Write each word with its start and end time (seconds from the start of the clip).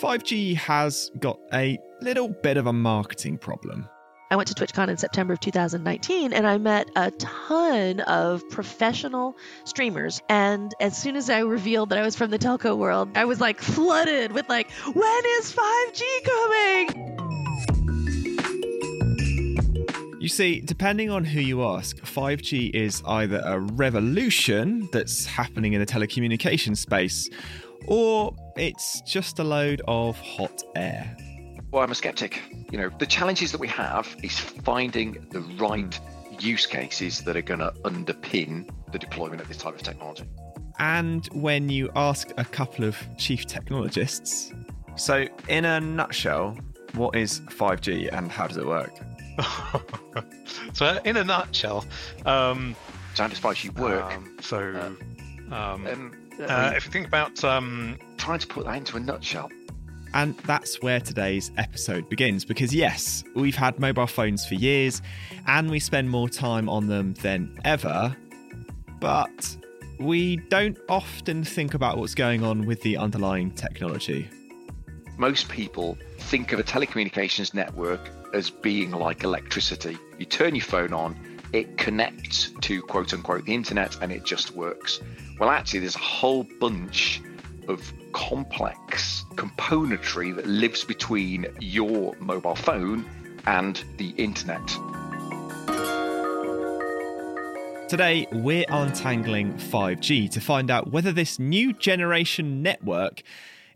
5G 0.00 0.56
has 0.56 1.10
got 1.18 1.38
a 1.54 1.78
little 2.02 2.28
bit 2.28 2.58
of 2.58 2.66
a 2.66 2.72
marketing 2.72 3.38
problem. 3.38 3.88
I 4.30 4.36
went 4.36 4.48
to 4.48 4.54
TwitchCon 4.54 4.88
in 4.88 4.98
September 4.98 5.32
of 5.32 5.40
2019 5.40 6.34
and 6.34 6.46
I 6.46 6.58
met 6.58 6.90
a 6.96 7.12
ton 7.12 8.00
of 8.00 8.46
professional 8.50 9.36
streamers. 9.64 10.20
And 10.28 10.74
as 10.80 10.98
soon 10.98 11.16
as 11.16 11.30
I 11.30 11.38
revealed 11.38 11.90
that 11.90 11.98
I 11.98 12.02
was 12.02 12.14
from 12.14 12.30
the 12.30 12.38
telco 12.38 12.76
world, 12.76 13.16
I 13.16 13.24
was 13.24 13.40
like 13.40 13.60
flooded 13.60 14.32
with 14.32 14.48
like, 14.50 14.70
when 14.70 15.22
is 15.38 15.54
5G 15.54 16.02
coming? 16.24 17.16
You 20.20 20.28
see, 20.28 20.60
depending 20.60 21.08
on 21.08 21.24
who 21.24 21.40
you 21.40 21.62
ask, 21.62 21.96
5G 21.98 22.74
is 22.74 23.00
either 23.06 23.40
a 23.44 23.60
revolution 23.60 24.88
that's 24.92 25.24
happening 25.24 25.72
in 25.72 25.80
the 25.80 25.86
telecommunications 25.86 26.78
space, 26.78 27.30
or 27.86 28.34
it's 28.56 29.00
just 29.02 29.38
a 29.38 29.44
load 29.44 29.82
of 29.86 30.18
hot 30.18 30.62
air. 30.74 31.16
Well, 31.70 31.82
I'm 31.82 31.90
a 31.90 31.94
skeptic. 31.94 32.40
You 32.70 32.78
know, 32.78 32.90
the 32.98 33.06
challenges 33.06 33.52
that 33.52 33.60
we 33.60 33.68
have 33.68 34.16
is 34.22 34.38
finding 34.38 35.26
the 35.30 35.40
right 35.58 35.98
use 36.38 36.66
cases 36.66 37.22
that 37.24 37.36
are 37.36 37.42
going 37.42 37.60
to 37.60 37.72
underpin 37.84 38.68
the 38.92 38.98
deployment 38.98 39.40
of 39.40 39.48
this 39.48 39.56
type 39.56 39.74
of 39.74 39.82
technology. 39.82 40.24
And 40.78 41.26
when 41.32 41.68
you 41.68 41.90
ask 41.96 42.30
a 42.36 42.44
couple 42.44 42.84
of 42.84 42.96
chief 43.16 43.46
technologists, 43.46 44.52
So, 44.96 45.26
in 45.48 45.64
a 45.66 45.80
nutshell, 45.80 46.56
what 46.94 47.16
is 47.16 47.40
5G 47.40 48.08
and 48.12 48.30
how 48.30 48.46
does 48.46 48.56
it 48.56 48.66
work? 48.66 48.92
so, 50.72 50.98
in 51.04 51.16
a 51.18 51.24
nutshell, 51.24 51.84
um, 52.24 52.74
Sound 53.14 53.32
as 53.32 53.40
5G 53.40 53.78
work. 53.78 54.04
um, 54.12 54.36
so 54.40 54.58
um, 55.50 55.52
um, 55.52 56.12
uh, 56.40 56.72
if 56.76 56.84
you 56.86 56.90
think 56.90 57.06
about 57.06 57.42
um, 57.44 57.98
trying 58.16 58.38
to 58.38 58.46
put 58.46 58.64
that 58.66 58.76
into 58.76 58.96
a 58.96 59.00
nutshell. 59.00 59.50
And 60.14 60.36
that's 60.38 60.80
where 60.80 61.00
today's 61.00 61.50
episode 61.58 62.08
begins 62.08 62.44
because, 62.44 62.74
yes, 62.74 63.22
we've 63.34 63.56
had 63.56 63.78
mobile 63.78 64.06
phones 64.06 64.46
for 64.46 64.54
years 64.54 65.02
and 65.46 65.70
we 65.70 65.78
spend 65.78 66.08
more 66.08 66.28
time 66.28 66.68
on 66.68 66.86
them 66.86 67.14
than 67.14 67.58
ever, 67.64 68.16
but 68.98 69.56
we 69.98 70.36
don't 70.36 70.78
often 70.88 71.44
think 71.44 71.74
about 71.74 71.98
what's 71.98 72.14
going 72.14 72.42
on 72.42 72.66
with 72.66 72.80
the 72.82 72.96
underlying 72.96 73.50
technology. 73.50 74.28
Most 75.18 75.48
people 75.48 75.98
think 76.18 76.52
of 76.52 76.60
a 76.60 76.62
telecommunications 76.62 77.52
network 77.52 78.10
as 78.34 78.50
being 78.50 78.90
like 78.90 79.22
electricity. 79.24 79.98
You 80.18 80.26
turn 80.26 80.54
your 80.54 80.64
phone 80.64 80.92
on, 80.92 81.16
it 81.52 81.78
connects 81.78 82.50
to 82.62 82.82
quote 82.82 83.12
unquote 83.14 83.44
the 83.44 83.54
internet, 83.54 83.96
and 84.02 84.12
it 84.12 84.24
just 84.24 84.52
works. 84.52 85.00
Well, 85.38 85.50
actually, 85.50 85.80
there's 85.80 85.96
a 85.96 86.00
whole 86.00 86.46
bunch 86.60 87.22
of 87.68 87.92
complex 88.12 89.24
componentry 89.34 90.34
that 90.34 90.46
lives 90.46 90.84
between 90.84 91.46
your 91.60 92.14
mobile 92.18 92.54
phone 92.54 93.04
and 93.46 93.82
the 93.98 94.10
internet. 94.10 94.66
Today, 97.88 98.26
we're 98.32 98.64
untangling 98.68 99.54
5G 99.54 100.28
to 100.32 100.40
find 100.40 100.72
out 100.72 100.90
whether 100.90 101.12
this 101.12 101.38
new 101.38 101.72
generation 101.72 102.60
network 102.60 103.22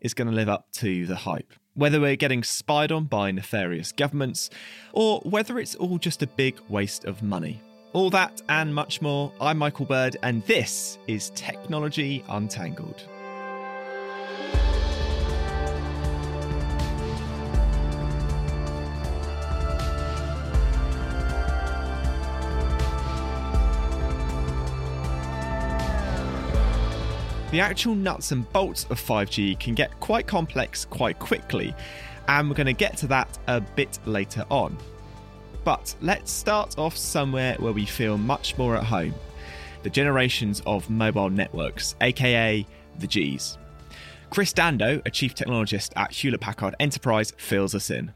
is 0.00 0.14
going 0.14 0.27
to 0.27 0.34
live 0.34 0.48
up 0.48 0.66
to 0.72 1.06
the 1.06 1.14
hype, 1.14 1.52
whether 1.74 2.00
we're 2.00 2.16
getting 2.16 2.42
spied 2.42 2.92
on 2.92 3.04
by 3.04 3.30
nefarious 3.30 3.92
governments, 3.92 4.50
or 4.92 5.20
whether 5.20 5.58
it's 5.58 5.74
all 5.74 5.98
just 5.98 6.22
a 6.22 6.27
big 6.27 6.58
waste 6.68 7.04
of 7.04 7.22
money. 7.22 7.60
All 7.92 8.10
that 8.10 8.42
and 8.48 8.74
much 8.74 9.02
more. 9.02 9.32
I'm 9.40 9.58
Michael 9.58 9.86
Bird, 9.86 10.16
and 10.22 10.44
this 10.44 10.98
is 11.06 11.30
Technology 11.34 12.24
Untangled. 12.28 13.04
The 27.50 27.58
actual 27.58 27.96
nuts 27.96 28.30
and 28.30 28.50
bolts 28.52 28.84
of 28.90 29.00
5G 29.00 29.58
can 29.58 29.74
get 29.74 29.98
quite 29.98 30.28
complex 30.28 30.84
quite 30.84 31.18
quickly, 31.18 31.74
and 32.28 32.48
we're 32.48 32.55
going 32.55 32.66
to 32.66 32.72
get 32.72 32.96
to 32.98 33.08
that 33.08 33.40
a 33.48 33.61
bit 33.61 33.98
later 34.06 34.44
on. 34.50 34.78
But 35.64 35.92
let's 36.00 36.30
start 36.30 36.78
off 36.78 36.96
somewhere 36.96 37.56
where 37.58 37.72
we 37.72 37.86
feel 37.86 38.16
much 38.16 38.56
more 38.56 38.77
at 38.77 38.84
home 38.84 39.14
the 39.83 39.90
generations 39.90 40.62
of 40.66 40.90
mobile 40.90 41.30
networks, 41.30 41.96
aka 42.02 42.64
the 42.98 43.06
Gs. 43.06 43.58
Chris 44.28 44.52
Dando, 44.52 45.02
a 45.05 45.10
chief 45.10 45.34
technologist 45.34 45.90
at 45.96 46.12
Hewlett 46.12 46.40
Packard 46.40 46.77
Enterprise, 46.78 47.33
fills 47.36 47.74
us 47.74 47.90
in. 47.90 48.12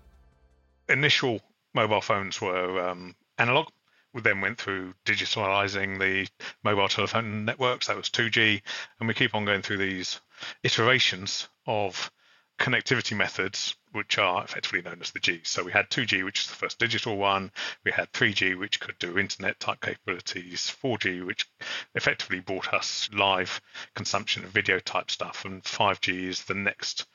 initial 0.88 1.40
mobile 1.74 2.00
phones 2.00 2.40
were 2.40 2.88
um, 2.88 3.16
analog. 3.38 3.68
We 4.14 4.20
then 4.20 4.40
went 4.40 4.58
through 4.58 4.94
digitalizing 5.04 5.98
the 5.98 6.28
mobile 6.62 6.88
telephone 6.88 7.44
networks. 7.44 7.88
That 7.88 7.96
was 7.96 8.08
2G, 8.10 8.62
and 9.00 9.08
we 9.08 9.14
keep 9.14 9.34
on 9.34 9.44
going 9.44 9.62
through 9.62 9.78
these 9.78 10.20
iterations 10.62 11.48
of 11.66 12.12
connectivity 12.58 13.16
methods, 13.16 13.74
which 13.90 14.16
are 14.16 14.44
effectively 14.44 14.82
known 14.82 14.98
as 15.00 15.10
the 15.10 15.18
Gs. 15.18 15.48
So 15.48 15.64
we 15.64 15.72
had 15.72 15.90
2G, 15.90 16.24
which 16.24 16.40
is 16.42 16.46
the 16.46 16.54
first 16.54 16.78
digital 16.78 17.16
one. 17.16 17.50
We 17.84 17.90
had 17.90 18.12
3G, 18.12 18.56
which 18.56 18.78
could 18.78 18.96
do 19.00 19.18
internet 19.18 19.58
type 19.58 19.80
capabilities. 19.80 20.72
4G, 20.82 21.26
which 21.26 21.48
effectively 21.96 22.38
brought 22.38 22.72
us 22.72 23.10
live 23.12 23.60
consumption 23.96 24.44
of 24.44 24.50
video 24.50 24.78
type 24.78 25.10
stuff, 25.10 25.44
and 25.44 25.64
5G 25.64 26.28
is 26.28 26.44
the 26.44 26.54
next 26.54 27.06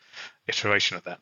iteration 0.47 0.97
of 0.97 1.05
that. 1.05 1.21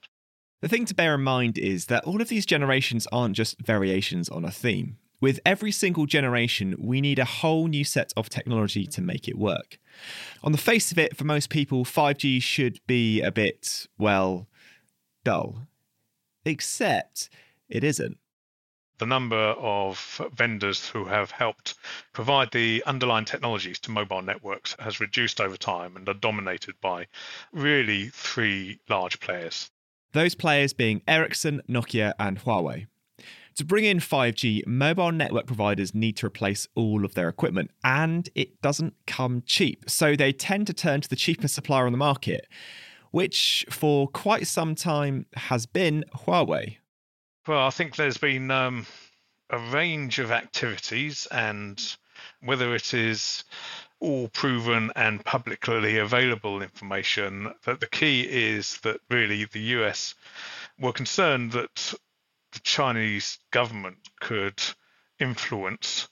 The 0.61 0.67
thing 0.67 0.85
to 0.85 0.95
bear 0.95 1.13
in 1.13 1.21
mind 1.21 1.59
is 1.59 1.85
that 1.85 2.05
all 2.05 2.19
of 2.19 2.29
these 2.29 2.47
generations 2.47 3.07
aren't 3.11 3.35
just 3.35 3.61
variations 3.61 4.27
on 4.27 4.43
a 4.43 4.51
theme. 4.51 4.97
With 5.19 5.39
every 5.45 5.71
single 5.71 6.05
generation, 6.05 6.75
we 6.77 7.01
need 7.01 7.17
a 7.17 7.25
whole 7.25 7.67
new 7.67 7.83
set 7.83 8.13
of 8.15 8.29
technology 8.29 8.85
to 8.85 9.01
make 9.01 9.27
it 9.27 9.37
work. 9.37 9.79
On 10.43 10.51
the 10.51 10.57
face 10.59 10.91
of 10.91 10.99
it, 10.99 11.17
for 11.17 11.23
most 11.23 11.49
people, 11.49 11.83
5G 11.85 12.41
should 12.41 12.79
be 12.85 13.21
a 13.21 13.31
bit, 13.31 13.87
well, 13.97 14.47
dull. 15.23 15.67
Except 16.45 17.29
it 17.67 17.83
isn't. 17.83 18.17
the 18.99 19.05
number 19.05 19.35
of 19.35 20.21
vendors 20.35 20.89
who 20.89 21.05
have 21.05 21.31
helped 21.31 21.75
provide 22.13 22.51
the 22.51 22.83
underlying 22.85 23.25
technologies 23.25 23.79
to 23.79 23.91
mobile 23.91 24.21
networks 24.21 24.75
has 24.79 24.99
reduced 24.99 25.39
over 25.39 25.57
time 25.57 25.95
and 25.95 26.07
are 26.09 26.13
dominated 26.15 26.75
by 26.81 27.05
really 27.51 28.09
three 28.09 28.79
large 28.89 29.19
players. 29.19 29.69
Those 30.13 30.35
players 30.35 30.73
being 30.73 31.01
Ericsson, 31.07 31.61
Nokia, 31.69 32.13
and 32.17 32.39
Huawei. 32.39 32.87
To 33.57 33.65
bring 33.65 33.85
in 33.85 33.97
5G, 33.97 34.67
mobile 34.67 35.11
network 35.11 35.47
providers 35.47 35.95
need 35.95 36.15
to 36.17 36.27
replace 36.27 36.67
all 36.75 37.03
of 37.03 37.15
their 37.15 37.27
equipment, 37.27 37.71
and 37.83 38.29
it 38.35 38.61
doesn't 38.61 38.93
come 39.07 39.41
cheap. 39.47 39.89
So 39.89 40.15
they 40.15 40.31
tend 40.31 40.67
to 40.67 40.73
turn 40.73 41.01
to 41.01 41.09
the 41.09 41.15
cheapest 41.15 41.55
supplier 41.55 41.87
on 41.87 41.91
the 41.91 41.97
market, 41.97 42.47
which 43.09 43.65
for 43.71 44.09
quite 44.09 44.45
some 44.45 44.75
time 44.75 45.25
has 45.33 45.65
been 45.65 46.05
Huawei. 46.15 46.77
Well, 47.47 47.65
I 47.65 47.71
think 47.71 47.95
there's 47.95 48.19
been 48.19 48.51
um, 48.51 48.85
a 49.49 49.57
range 49.57 50.19
of 50.19 50.29
activities, 50.29 51.27
and 51.31 51.81
whether 52.43 52.75
it 52.75 52.93
is 52.93 53.43
all 53.99 54.27
proven 54.27 54.91
and 54.95 55.25
publicly 55.25 55.97
available 55.97 56.61
information, 56.61 57.51
that 57.65 57.79
the 57.79 57.87
key 57.87 58.21
is 58.21 58.77
that 58.81 59.01
really 59.09 59.45
the 59.45 59.61
US 59.77 60.13
were 60.79 60.93
concerned 60.93 61.53
that 61.53 61.95
the 62.51 62.59
Chinese 62.59 63.39
government 63.51 63.97
could 64.19 64.61
influence 65.19 66.07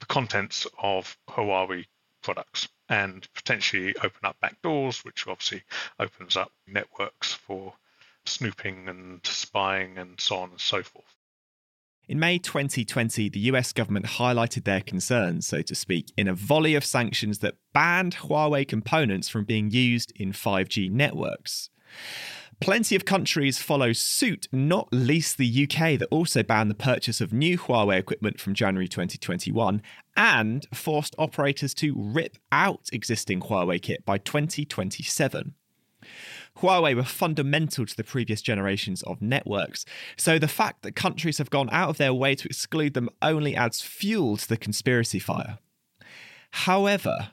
the 0.00 0.06
contents 0.06 0.66
of 0.78 1.16
Huawei 1.28 1.86
products 2.22 2.68
and 2.88 3.26
potentially 3.34 3.94
open 3.96 4.20
up 4.24 4.36
backdoors, 4.42 5.04
which 5.04 5.26
obviously 5.26 5.62
opens 5.98 6.36
up 6.36 6.52
networks 6.66 7.32
for 7.32 7.74
snooping 8.26 8.88
and 8.88 9.20
spying 9.26 9.98
and 9.98 10.20
so 10.20 10.36
on 10.36 10.50
and 10.50 10.60
so 10.60 10.82
forth. 10.82 11.16
In 12.08 12.18
May 12.18 12.38
2020, 12.38 13.28
the 13.28 13.40
US 13.40 13.72
government 13.72 14.06
highlighted 14.06 14.64
their 14.64 14.80
concerns, 14.80 15.46
so 15.46 15.62
to 15.62 15.74
speak, 15.74 16.12
in 16.16 16.28
a 16.28 16.34
volley 16.34 16.74
of 16.74 16.84
sanctions 16.84 17.38
that 17.38 17.54
banned 17.72 18.16
Huawei 18.16 18.66
components 18.66 19.28
from 19.28 19.44
being 19.44 19.70
used 19.70 20.12
in 20.16 20.32
5G 20.32 20.90
networks. 20.90 21.70
Plenty 22.62 22.94
of 22.94 23.04
countries 23.04 23.58
follow 23.58 23.92
suit, 23.92 24.46
not 24.52 24.88
least 24.92 25.36
the 25.36 25.64
UK, 25.64 25.98
that 25.98 26.06
also 26.12 26.44
banned 26.44 26.70
the 26.70 26.76
purchase 26.76 27.20
of 27.20 27.32
new 27.32 27.58
Huawei 27.58 27.98
equipment 27.98 28.38
from 28.38 28.54
January 28.54 28.86
2021 28.86 29.82
and 30.16 30.68
forced 30.72 31.16
operators 31.18 31.74
to 31.74 31.92
rip 31.96 32.38
out 32.52 32.88
existing 32.92 33.40
Huawei 33.40 33.82
kit 33.82 34.04
by 34.04 34.16
2027. 34.16 35.54
Huawei 36.58 36.94
were 36.94 37.02
fundamental 37.02 37.84
to 37.84 37.96
the 37.96 38.04
previous 38.04 38.40
generations 38.40 39.02
of 39.02 39.20
networks, 39.20 39.84
so 40.16 40.38
the 40.38 40.46
fact 40.46 40.82
that 40.82 40.94
countries 40.94 41.38
have 41.38 41.50
gone 41.50 41.68
out 41.72 41.88
of 41.88 41.98
their 41.98 42.14
way 42.14 42.36
to 42.36 42.46
exclude 42.46 42.94
them 42.94 43.10
only 43.20 43.56
adds 43.56 43.80
fuel 43.80 44.36
to 44.36 44.48
the 44.48 44.56
conspiracy 44.56 45.18
fire. 45.18 45.58
However, 46.52 47.30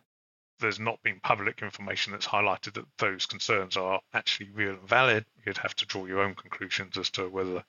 there's 0.60 0.80
not 0.80 1.02
been 1.04 1.20
public 1.20 1.62
information 1.62 2.12
that's 2.12 2.28
highlighted 2.28 2.74
that 2.74 2.86
those 2.98 3.26
concerns 3.26 3.78
are 3.78 4.02
actually 4.14 4.50
real 4.52 4.72
and 4.72 4.88
valid. 4.88 5.26
You'd 5.46 5.58
have 5.58 5.76
to 5.76 5.86
draw 5.86 6.06
your 6.06 6.22
own 6.22 6.36
conclusions 6.36 6.98
as 6.98 7.10
to 7.12 7.28
whether 7.30 7.64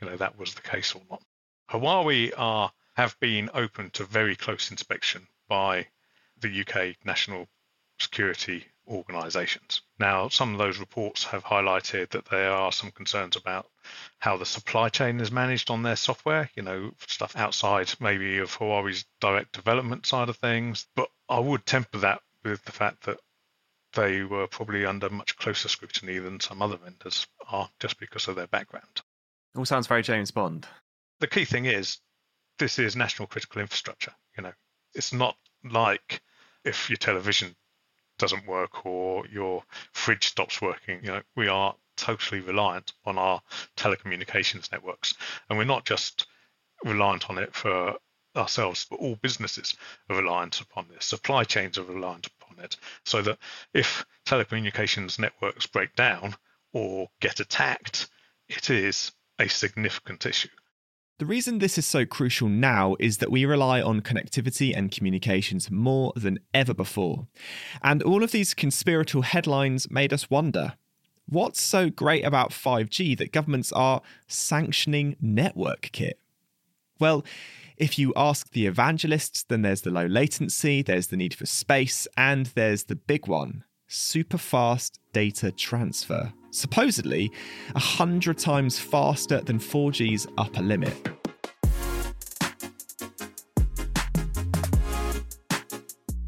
you 0.00 0.08
know 0.08 0.16
that 0.16 0.38
was 0.38 0.54
the 0.54 0.62
case 0.62 0.94
or 0.94 1.02
not. 1.10 1.22
Huawei 1.70 2.32
are 2.36 2.72
have 2.96 3.18
been 3.20 3.50
open 3.52 3.90
to 3.90 4.04
very 4.04 4.36
close 4.36 4.70
inspection 4.70 5.26
by 5.48 5.86
the 6.40 6.60
UK 6.60 6.96
National 7.04 7.46
Security 7.98 8.64
organisations. 8.88 9.82
Now, 9.98 10.28
some 10.28 10.52
of 10.52 10.58
those 10.58 10.78
reports 10.78 11.24
have 11.24 11.44
highlighted 11.44 12.10
that 12.10 12.26
there 12.26 12.52
are 12.52 12.70
some 12.70 12.90
concerns 12.90 13.36
about 13.36 13.68
how 14.18 14.36
the 14.36 14.46
supply 14.46 14.88
chain 14.88 15.20
is 15.20 15.32
managed 15.32 15.70
on 15.70 15.82
their 15.82 15.96
software, 15.96 16.50
you 16.54 16.62
know, 16.62 16.92
stuff 17.06 17.34
outside 17.36 17.92
maybe 18.00 18.38
of 18.38 18.56
Huawei's 18.56 19.04
direct 19.20 19.52
development 19.52 20.06
side 20.06 20.28
of 20.28 20.36
things. 20.36 20.86
But 20.94 21.08
I 21.28 21.40
would 21.40 21.66
temper 21.66 21.98
that 21.98 22.20
with 22.46 22.64
the 22.64 22.72
fact 22.72 23.04
that 23.04 23.18
they 23.94 24.22
were 24.22 24.46
probably 24.46 24.86
under 24.86 25.10
much 25.10 25.36
closer 25.36 25.68
scrutiny 25.68 26.18
than 26.18 26.40
some 26.40 26.62
other 26.62 26.76
vendors 26.76 27.26
are 27.48 27.68
just 27.80 27.98
because 27.98 28.28
of 28.28 28.36
their 28.36 28.46
background. 28.46 29.02
All 29.56 29.64
sounds 29.64 29.86
very 29.86 30.02
James 30.02 30.30
Bond. 30.30 30.66
The 31.20 31.26
key 31.26 31.44
thing 31.44 31.64
is 31.64 31.98
this 32.58 32.78
is 32.78 32.94
national 32.94 33.28
critical 33.28 33.60
infrastructure. 33.60 34.12
You 34.36 34.44
know, 34.44 34.52
it's 34.94 35.12
not 35.12 35.36
like 35.64 36.20
if 36.64 36.90
your 36.90 36.98
television 36.98 37.56
doesn't 38.18 38.46
work 38.46 38.86
or 38.86 39.26
your 39.26 39.62
fridge 39.92 40.28
stops 40.28 40.60
working. 40.60 41.00
You 41.02 41.08
know, 41.12 41.22
we 41.34 41.48
are 41.48 41.74
totally 41.96 42.40
reliant 42.40 42.92
on 43.04 43.18
our 43.18 43.40
telecommunications 43.76 44.70
networks, 44.72 45.14
and 45.48 45.58
we're 45.58 45.64
not 45.64 45.84
just 45.84 46.26
reliant 46.84 47.30
on 47.30 47.38
it 47.38 47.54
for 47.54 47.96
ourselves, 48.36 48.86
but 48.90 49.00
all 49.00 49.16
businesses 49.16 49.74
are 50.10 50.16
reliant 50.16 50.60
upon 50.60 50.86
this. 50.88 51.06
Supply 51.06 51.44
chains 51.44 51.78
are 51.78 51.84
reliant 51.84 52.26
so 53.04 53.22
that 53.22 53.38
if 53.74 54.04
telecommunications 54.26 55.18
networks 55.18 55.66
break 55.66 55.94
down 55.94 56.34
or 56.72 57.08
get 57.20 57.40
attacked, 57.40 58.08
it 58.48 58.70
is 58.70 59.12
a 59.38 59.48
significant 59.48 60.26
issue. 60.26 60.48
The 61.18 61.26
reason 61.26 61.58
this 61.58 61.78
is 61.78 61.86
so 61.86 62.04
crucial 62.04 62.48
now 62.48 62.94
is 63.00 63.18
that 63.18 63.30
we 63.30 63.46
rely 63.46 63.80
on 63.80 64.02
connectivity 64.02 64.76
and 64.76 64.90
communications 64.90 65.70
more 65.70 66.12
than 66.14 66.40
ever 66.52 66.74
before. 66.74 67.26
And 67.82 68.02
all 68.02 68.22
of 68.22 68.32
these 68.32 68.52
conspiratorial 68.52 69.22
headlines 69.22 69.90
made 69.90 70.12
us 70.12 70.28
wonder 70.28 70.74
what's 71.26 71.60
so 71.60 71.88
great 71.88 72.24
about 72.24 72.50
5G 72.50 73.16
that 73.18 73.32
governments 73.32 73.72
are 73.72 74.02
sanctioning 74.26 75.16
network 75.20 75.88
kit? 75.92 76.18
Well, 76.98 77.24
if 77.76 77.98
you 77.98 78.12
ask 78.16 78.50
the 78.50 78.66
evangelists, 78.66 79.44
then 79.44 79.62
there's 79.62 79.82
the 79.82 79.90
low 79.90 80.06
latency, 80.06 80.82
there's 80.82 81.08
the 81.08 81.16
need 81.16 81.34
for 81.34 81.46
space, 81.46 82.08
and 82.16 82.46
there's 82.46 82.84
the 82.84 82.96
big 82.96 83.26
one 83.26 83.64
super 83.88 84.38
fast 84.38 84.98
data 85.12 85.52
transfer. 85.52 86.32
Supposedly, 86.50 87.30
100 87.72 88.38
times 88.38 88.78
faster 88.78 89.40
than 89.40 89.58
4G's 89.58 90.26
upper 90.38 90.62
limit. 90.62 90.96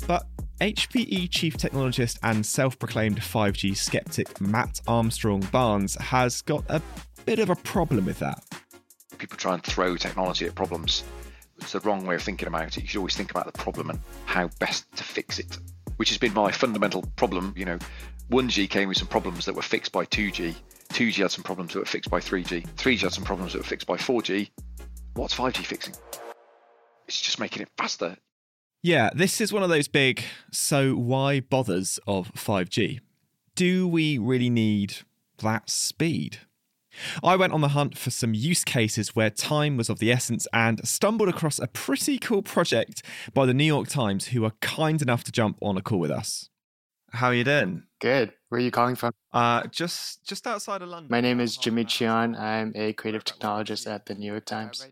But 0.06 0.27
HPE 0.61 1.31
chief 1.31 1.56
technologist 1.56 2.19
and 2.23 2.45
self 2.45 2.79
proclaimed 2.79 3.21
5G 3.21 3.77
skeptic 3.77 4.41
Matt 4.41 4.81
Armstrong 4.87 5.41
Barnes 5.50 5.95
has 5.97 6.43
got 6.43 6.65
a 6.69 6.83
bit 7.25 7.39
of 7.39 7.50
a 7.50 7.56
problem 7.56 8.05
with 8.05 8.19
that. 8.19 8.45
People 9.19 9.37
try 9.37 9.55
and 9.55 9.62
throw 9.62 9.97
technology 9.97 10.47
at 10.47 10.55
problems. 10.55 11.03
It's 11.59 11.73
the 11.73 11.81
wrong 11.81 12.07
way 12.07 12.15
of 12.15 12.23
thinking 12.23 12.49
about 12.49 12.77
it. 12.77 12.83
You 12.83 12.87
should 12.87 12.99
always 12.99 13.17
think 13.17 13.31
about 13.31 13.47
the 13.47 13.53
problem 13.53 13.91
and 13.91 14.01
how 14.27 14.49
best 14.59 14.91
to 14.97 15.05
fix 15.05 15.39
it 15.39 15.59
which 15.99 16.09
has 16.09 16.19
been 16.19 16.33
my 16.33 16.51
fundamental 16.51 17.03
problem. 17.17 17.53
You 17.57 17.67
know, 17.67 17.79
1G 18.31 18.71
came 18.71 18.89
with 18.89 18.97
some 18.97 19.09
problems 19.09 19.45
that 19.45 19.55
were 19.55 19.63
fixed 19.63 19.93
by 19.93 20.07
2G. 20.07 20.55
2G 20.91 21.17
had 21.17 21.31
some 21.31 21.45
problems 21.45 21.75
that 21.75 21.81
were 21.81 21.85
fixed 21.85 22.11
by 22.11 22.21
3G. 22.21 22.67
3G 22.77 23.01
had 23.01 23.13
some 23.13 23.25
problems 23.25 23.53
that 23.53 23.59
were 23.59 23.65
fixed 23.65 23.87
by 23.87 23.97
4G. 23.97 24.49
What's 25.15 25.35
5G 25.35 25.67
fixing? 25.67 25.95
It's 27.07 27.21
just 27.21 27.39
making 27.39 27.63
it 27.63 27.69
faster. 27.77 28.17
Yeah, 28.83 29.11
this 29.13 29.41
is 29.41 29.53
one 29.53 29.65
of 29.65 29.69
those 29.69 29.89
big 29.89 30.23
so 30.53 30.95
why 30.95 31.41
bothers 31.41 31.99
of 32.07 32.33
5G. 32.35 33.01
Do 33.57 33.89
we 33.89 34.19
really 34.19 34.51
need 34.51 34.99
that 35.43 35.69
speed? 35.69 36.39
I 37.23 37.37
went 37.37 37.53
on 37.53 37.61
the 37.61 37.69
hunt 37.69 37.97
for 37.97 38.11
some 38.11 38.35
use 38.35 38.65
cases 38.65 39.15
where 39.15 39.31
time 39.31 39.77
was 39.77 39.89
of 39.89 39.99
the 39.99 40.12
essence 40.12 40.47
and 40.53 40.87
stumbled 40.87 41.29
across 41.29 41.59
a 41.59 41.67
pretty 41.67 42.19
cool 42.19 42.43
project 42.43 43.03
by 43.35 43.47
the 43.47 43.55
New 43.55 43.65
York 43.65 43.89
Times 43.89 44.29
who 44.29 44.43
were 44.43 44.53
kind 44.61 45.00
enough 45.03 45.25
to 45.25 45.33
jump 45.33 45.59
on 45.62 45.77
a 45.77 45.83
call 45.83 45.99
with 45.99 46.11
us. 46.11 46.49
How 47.11 47.29
are 47.29 47.35
you 47.35 47.45
doing? 47.45 47.85
Good. 48.00 48.33
Where 48.49 48.61
are 48.61 48.62
you 48.62 48.71
calling 48.71 48.95
from? 48.95 49.12
Uh, 49.33 49.67
just 49.69 50.25
just 50.25 50.47
outside 50.47 50.83
of 50.83 50.89
London. 50.89 51.11
My 51.11 51.21
name 51.21 51.41
is 51.41 51.56
Jimmy 51.56 51.85
Chion. 51.85 52.37
I'm 52.37 52.73
a 52.75 52.93
creative 52.93 53.25
technologist 53.25 53.91
at 53.91 54.06
the 54.06 54.15
New 54.15 54.31
York 54.31 54.45
Times. 54.45 54.87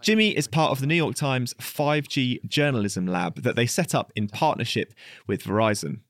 Jimmy 0.00 0.36
is 0.36 0.48
part 0.48 0.72
of 0.72 0.80
the 0.80 0.86
New 0.86 0.94
York 0.94 1.14
Times 1.14 1.54
5G 1.54 2.48
journalism 2.48 3.06
lab 3.06 3.42
that 3.42 3.56
they 3.56 3.66
set 3.66 3.94
up 3.94 4.10
in 4.16 4.28
partnership 4.28 4.94
with 5.26 5.44
Verizon. 5.44 6.00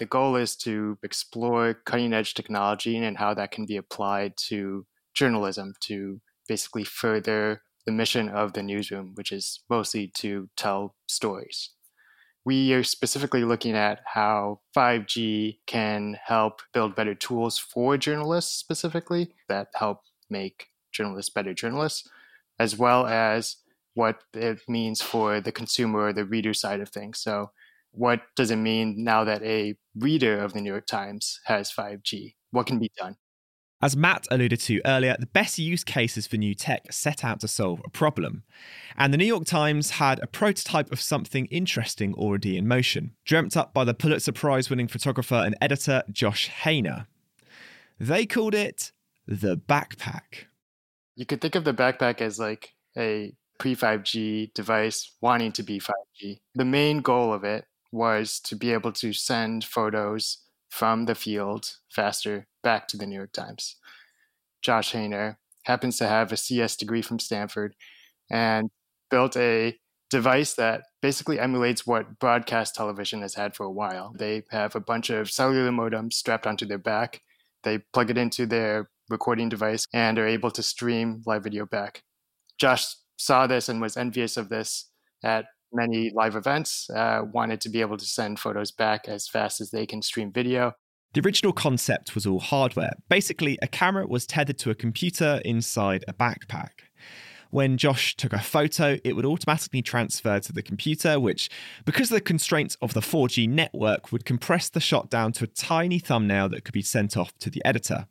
The 0.00 0.06
goal 0.06 0.34
is 0.36 0.56
to 0.56 0.96
explore 1.02 1.74
cutting 1.74 2.14
edge 2.14 2.32
technology 2.32 2.96
and 2.96 3.18
how 3.18 3.34
that 3.34 3.50
can 3.50 3.66
be 3.66 3.76
applied 3.76 4.32
to 4.48 4.86
journalism 5.12 5.74
to 5.80 6.22
basically 6.48 6.84
further 6.84 7.60
the 7.84 7.92
mission 7.92 8.30
of 8.30 8.54
the 8.54 8.62
newsroom, 8.62 9.12
which 9.14 9.30
is 9.30 9.60
mostly 9.68 10.10
to 10.16 10.48
tell 10.56 10.94
stories. 11.06 11.74
We 12.46 12.72
are 12.72 12.82
specifically 12.82 13.44
looking 13.44 13.76
at 13.76 14.00
how 14.14 14.60
5G 14.74 15.58
can 15.66 16.16
help 16.24 16.62
build 16.72 16.96
better 16.96 17.14
tools 17.14 17.58
for 17.58 17.98
journalists 17.98 18.56
specifically 18.56 19.34
that 19.50 19.68
help 19.74 20.00
make 20.30 20.68
journalists 20.92 21.30
better 21.30 21.52
journalists, 21.52 22.08
as 22.58 22.74
well 22.74 23.04
as 23.06 23.56
what 23.92 24.22
it 24.32 24.60
means 24.66 25.02
for 25.02 25.42
the 25.42 25.52
consumer 25.52 26.06
or 26.06 26.12
the 26.14 26.24
reader 26.24 26.54
side 26.54 26.80
of 26.80 26.88
things. 26.88 27.20
So, 27.20 27.50
what 27.92 28.20
does 28.36 28.50
it 28.50 28.56
mean 28.56 29.02
now 29.02 29.24
that 29.24 29.42
a 29.42 29.76
reader 29.96 30.38
of 30.40 30.52
the 30.52 30.60
New 30.60 30.70
York 30.70 30.86
Times 30.86 31.40
has 31.44 31.72
5G? 31.72 32.34
What 32.50 32.66
can 32.66 32.78
be 32.78 32.90
done? 32.96 33.16
As 33.82 33.96
Matt 33.96 34.26
alluded 34.30 34.60
to 34.60 34.82
earlier, 34.84 35.16
the 35.18 35.26
best 35.26 35.58
use 35.58 35.84
cases 35.84 36.26
for 36.26 36.36
new 36.36 36.54
tech 36.54 36.92
set 36.92 37.24
out 37.24 37.40
to 37.40 37.48
solve 37.48 37.80
a 37.84 37.88
problem. 37.88 38.42
And 38.98 39.12
the 39.12 39.16
New 39.16 39.24
York 39.24 39.46
Times 39.46 39.92
had 39.92 40.20
a 40.22 40.26
prototype 40.26 40.92
of 40.92 41.00
something 41.00 41.46
interesting 41.46 42.12
already 42.14 42.58
in 42.58 42.68
motion, 42.68 43.12
dreamt 43.24 43.56
up 43.56 43.72
by 43.72 43.84
the 43.84 43.94
Pulitzer 43.94 44.32
Prize 44.32 44.68
winning 44.68 44.88
photographer 44.88 45.36
and 45.36 45.56
editor 45.62 46.02
Josh 46.12 46.50
Haner. 46.50 47.06
They 47.98 48.26
called 48.26 48.54
it 48.54 48.92
the 49.26 49.56
backpack. 49.56 50.44
You 51.16 51.24
could 51.24 51.40
think 51.40 51.54
of 51.54 51.64
the 51.64 51.74
backpack 51.74 52.20
as 52.20 52.38
like 52.38 52.74
a 52.98 53.32
pre 53.58 53.74
5G 53.74 54.52
device 54.52 55.16
wanting 55.22 55.52
to 55.52 55.62
be 55.62 55.80
5G. 55.80 56.40
The 56.54 56.64
main 56.66 57.00
goal 57.00 57.32
of 57.32 57.44
it 57.44 57.64
was 57.92 58.40
to 58.40 58.56
be 58.56 58.72
able 58.72 58.92
to 58.92 59.12
send 59.12 59.64
photos 59.64 60.38
from 60.68 61.06
the 61.06 61.14
field 61.14 61.76
faster 61.88 62.46
back 62.62 62.86
to 62.88 62.96
the 62.96 63.06
New 63.06 63.16
York 63.16 63.32
Times. 63.32 63.76
Josh 64.62 64.92
Haner 64.92 65.36
happens 65.64 65.98
to 65.98 66.06
have 66.06 66.32
a 66.32 66.36
CS 66.36 66.76
degree 66.76 67.02
from 67.02 67.18
Stanford 67.18 67.74
and 68.30 68.70
built 69.10 69.36
a 69.36 69.78
device 70.10 70.54
that 70.54 70.82
basically 71.02 71.38
emulates 71.38 71.86
what 71.86 72.18
broadcast 72.18 72.74
television 72.74 73.22
has 73.22 73.34
had 73.34 73.54
for 73.54 73.64
a 73.64 73.70
while. 73.70 74.12
They 74.18 74.42
have 74.50 74.74
a 74.74 74.80
bunch 74.80 75.10
of 75.10 75.30
cellular 75.30 75.70
modems 75.70 76.14
strapped 76.14 76.46
onto 76.46 76.66
their 76.66 76.78
back. 76.78 77.22
They 77.62 77.78
plug 77.92 78.10
it 78.10 78.18
into 78.18 78.46
their 78.46 78.90
recording 79.08 79.48
device 79.48 79.86
and 79.92 80.18
are 80.18 80.26
able 80.26 80.50
to 80.52 80.62
stream 80.62 81.22
live 81.26 81.44
video 81.44 81.66
back. 81.66 82.02
Josh 82.58 82.94
saw 83.16 83.46
this 83.46 83.68
and 83.68 83.80
was 83.80 83.96
envious 83.96 84.36
of 84.36 84.48
this 84.48 84.90
at 85.22 85.46
many 85.72 86.10
live 86.14 86.36
events, 86.36 86.88
uh, 86.90 87.22
wanted 87.32 87.60
to 87.62 87.68
be 87.68 87.80
able 87.80 87.96
to 87.96 88.04
send 88.04 88.38
photos 88.38 88.70
back 88.70 89.08
as 89.08 89.28
fast 89.28 89.60
as 89.60 89.70
they 89.70 89.86
can 89.86 90.02
stream 90.02 90.32
video. 90.32 90.72
The 91.12 91.20
original 91.20 91.52
concept 91.52 92.14
was 92.14 92.26
all 92.26 92.38
hardware. 92.38 92.92
Basically, 93.08 93.58
a 93.60 93.66
camera 93.66 94.06
was 94.06 94.26
tethered 94.26 94.58
to 94.58 94.70
a 94.70 94.74
computer 94.76 95.40
inside 95.44 96.04
a 96.06 96.12
backpack. 96.12 96.70
When 97.50 97.78
Josh 97.78 98.14
took 98.14 98.32
a 98.32 98.38
photo, 98.38 98.98
it 99.02 99.16
would 99.16 99.26
automatically 99.26 99.82
transfer 99.82 100.38
to 100.38 100.52
the 100.52 100.62
computer, 100.62 101.18
which, 101.18 101.50
because 101.84 102.12
of 102.12 102.14
the 102.14 102.20
constraints 102.20 102.76
of 102.80 102.94
the 102.94 103.00
4G 103.00 103.48
network, 103.48 104.12
would 104.12 104.24
compress 104.24 104.68
the 104.68 104.78
shot 104.78 105.10
down 105.10 105.32
to 105.32 105.44
a 105.44 105.48
tiny 105.48 105.98
thumbnail 105.98 106.48
that 106.50 106.64
could 106.64 106.74
be 106.74 106.82
sent 106.82 107.16
off 107.16 107.36
to 107.38 107.50
the 107.50 107.64
editor. 107.64 108.06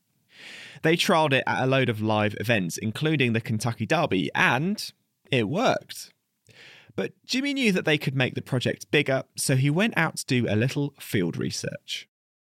They 0.81 0.97
trialled 0.97 1.31
it 1.31 1.43
at 1.47 1.63
a 1.63 1.67
load 1.67 1.87
of 1.87 2.01
live 2.01 2.35
events, 2.39 2.77
including 2.77 3.31
the 3.31 3.41
Kentucky 3.41 3.85
Derby, 3.85 4.29
and 4.35 4.91
it 5.31 5.47
worked. 5.47 6.11
But 6.99 7.13
Jimmy 7.25 7.53
knew 7.53 7.71
that 7.71 7.85
they 7.85 7.97
could 7.97 8.13
make 8.13 8.35
the 8.35 8.41
project 8.41 8.91
bigger, 8.91 9.23
so 9.37 9.55
he 9.55 9.69
went 9.69 9.93
out 9.95 10.17
to 10.17 10.25
do 10.25 10.45
a 10.49 10.55
little 10.57 10.93
field 10.99 11.37
research. 11.37 12.09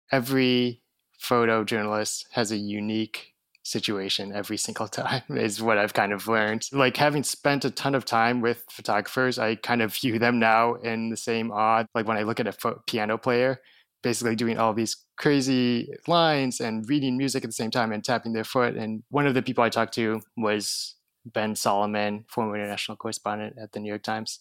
Every 0.10 0.82
photojournalist 1.22 2.28
has 2.32 2.54
a 2.54 2.56
unique 2.56 3.34
situation 3.64 4.32
every 4.34 4.56
single 4.56 4.88
time 5.02 5.24
is 5.32 5.62
what 5.62 5.78
I've 5.78 5.94
kind 5.94 6.14
of 6.14 6.30
learned. 6.30 6.66
Like 6.72 6.96
having 6.96 7.24
spent 7.24 7.66
a 7.66 7.70
ton 7.70 7.94
of 7.94 8.06
time 8.06 8.40
with 8.40 8.64
photographers, 8.70 9.38
I 9.38 9.56
kind 9.56 9.82
of 9.82 9.94
view 9.94 10.18
them 10.18 10.40
now 10.40 10.76
in 10.76 11.10
the 11.10 11.18
same 11.18 11.52
odd. 11.52 11.88
Like 11.94 12.08
when 12.08 12.16
I 12.16 12.24
look 12.24 12.40
at 12.40 12.48
a 12.48 12.54
fo- 12.54 12.82
piano 12.88 13.18
player, 13.18 13.60
basically 14.02 14.38
doing 14.38 14.58
all 14.58 14.74
these 14.74 14.96
crazy 15.18 15.90
lines 16.08 16.62
and 16.62 16.88
reading 16.88 17.18
music 17.18 17.44
at 17.44 17.50
the 17.50 17.54
same 17.54 17.72
time 17.72 17.92
and 17.92 18.02
tapping 18.02 18.32
their 18.32 18.46
foot. 18.46 18.76
And 18.76 19.04
one 19.10 19.28
of 19.28 19.34
the 19.34 19.42
people 19.42 19.66
I 19.66 19.70
talked 19.70 19.96
to 19.96 20.22
was 20.38 20.96
Ben 21.34 21.56
Solomon, 21.56 22.26
former 22.30 22.56
international 22.56 22.98
correspondent 22.98 23.58
at 23.62 23.72
the 23.72 23.80
New 23.80 23.90
York 23.90 24.04
Times. 24.04 24.40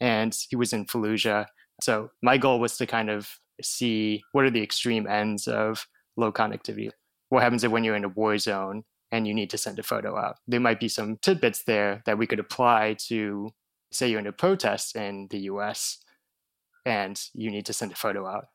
And 0.00 0.36
he 0.48 0.56
was 0.56 0.72
in 0.72 0.86
Fallujah. 0.86 1.46
So 1.82 2.10
my 2.22 2.38
goal 2.38 2.60
was 2.60 2.76
to 2.78 2.86
kind 2.86 3.10
of 3.10 3.28
see 3.62 4.22
what 4.32 4.44
are 4.44 4.50
the 4.50 4.62
extreme 4.62 5.06
ends 5.06 5.48
of 5.48 5.86
low 6.16 6.32
connectivity. 6.32 6.90
What 7.28 7.42
happens 7.42 7.64
if 7.64 7.70
when 7.70 7.84
you're 7.84 7.96
in 7.96 8.04
a 8.04 8.08
war 8.08 8.38
zone 8.38 8.84
and 9.10 9.26
you 9.26 9.34
need 9.34 9.50
to 9.50 9.58
send 9.58 9.78
a 9.78 9.82
photo 9.82 10.16
out? 10.16 10.36
There 10.46 10.60
might 10.60 10.80
be 10.80 10.88
some 10.88 11.18
tidbits 11.22 11.64
there 11.64 12.02
that 12.06 12.18
we 12.18 12.26
could 12.26 12.38
apply 12.38 12.96
to, 13.08 13.50
say, 13.90 14.08
you're 14.08 14.20
in 14.20 14.26
a 14.26 14.32
protest 14.32 14.96
in 14.96 15.28
the 15.30 15.40
US 15.40 15.98
and 16.84 17.20
you 17.34 17.50
need 17.50 17.66
to 17.66 17.72
send 17.72 17.92
a 17.92 17.96
photo 17.96 18.26
out. 18.26 18.46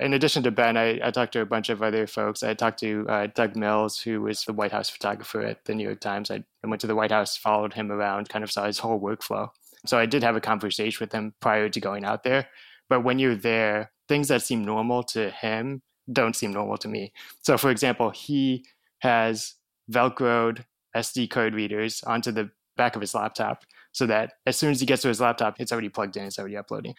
In 0.00 0.14
addition 0.14 0.44
to 0.44 0.50
Ben, 0.52 0.76
I, 0.76 1.00
I 1.02 1.10
talked 1.10 1.32
to 1.32 1.40
a 1.40 1.46
bunch 1.46 1.70
of 1.70 1.82
other 1.82 2.06
folks. 2.06 2.44
I 2.44 2.54
talked 2.54 2.78
to 2.80 3.04
uh, 3.08 3.26
Doug 3.34 3.56
Mills, 3.56 3.98
who 3.98 4.22
was 4.22 4.44
the 4.44 4.52
White 4.52 4.70
House 4.70 4.88
photographer 4.88 5.40
at 5.40 5.64
the 5.64 5.74
New 5.74 5.84
York 5.84 6.00
Times. 6.00 6.30
I, 6.30 6.44
went 6.62 6.80
to 6.82 6.86
the 6.86 6.94
White 6.94 7.10
House, 7.10 7.36
followed 7.36 7.74
him 7.74 7.90
around, 7.90 8.28
kind 8.28 8.44
of 8.44 8.52
saw 8.52 8.66
his 8.66 8.78
whole 8.78 9.00
workflow. 9.00 9.48
So 9.86 9.98
I 9.98 10.06
did 10.06 10.22
have 10.22 10.36
a 10.36 10.40
conversation 10.40 10.98
with 11.04 11.12
him 11.12 11.34
prior 11.40 11.68
to 11.68 11.80
going 11.80 12.04
out 12.04 12.22
there. 12.22 12.46
But 12.88 13.02
when 13.02 13.18
you're 13.18 13.34
there, 13.34 13.90
things 14.06 14.28
that 14.28 14.42
seem 14.42 14.64
normal 14.64 15.02
to 15.04 15.30
him 15.30 15.82
don't 16.12 16.36
seem 16.36 16.52
normal 16.52 16.78
to 16.78 16.88
me. 16.88 17.12
So, 17.42 17.58
for 17.58 17.70
example, 17.70 18.10
he 18.10 18.64
has 19.00 19.54
Velcroed 19.90 20.64
SD 20.96 21.28
card 21.30 21.54
readers 21.54 22.02
onto 22.06 22.30
the 22.30 22.50
back 22.76 22.94
of 22.94 23.00
his 23.00 23.14
laptop 23.14 23.64
so 23.92 24.06
that 24.06 24.34
as 24.46 24.56
soon 24.56 24.70
as 24.70 24.80
he 24.80 24.86
gets 24.86 25.02
to 25.02 25.08
his 25.08 25.20
laptop, 25.20 25.56
it's 25.58 25.72
already 25.72 25.88
plugged 25.88 26.16
in, 26.16 26.24
it's 26.24 26.38
already 26.38 26.56
uploading. 26.56 26.94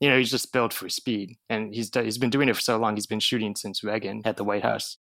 You 0.00 0.08
know, 0.08 0.18
he's 0.18 0.30
just 0.30 0.52
built 0.52 0.72
for 0.72 0.88
speed. 0.88 1.36
And 1.48 1.74
he's, 1.74 1.90
he's 1.94 2.18
been 2.18 2.30
doing 2.30 2.48
it 2.48 2.56
for 2.56 2.62
so 2.62 2.78
long. 2.78 2.96
He's 2.96 3.06
been 3.06 3.20
shooting 3.20 3.54
since 3.54 3.84
Reagan 3.84 4.22
at 4.24 4.36
the 4.36 4.44
White 4.44 4.62
House. 4.62 4.96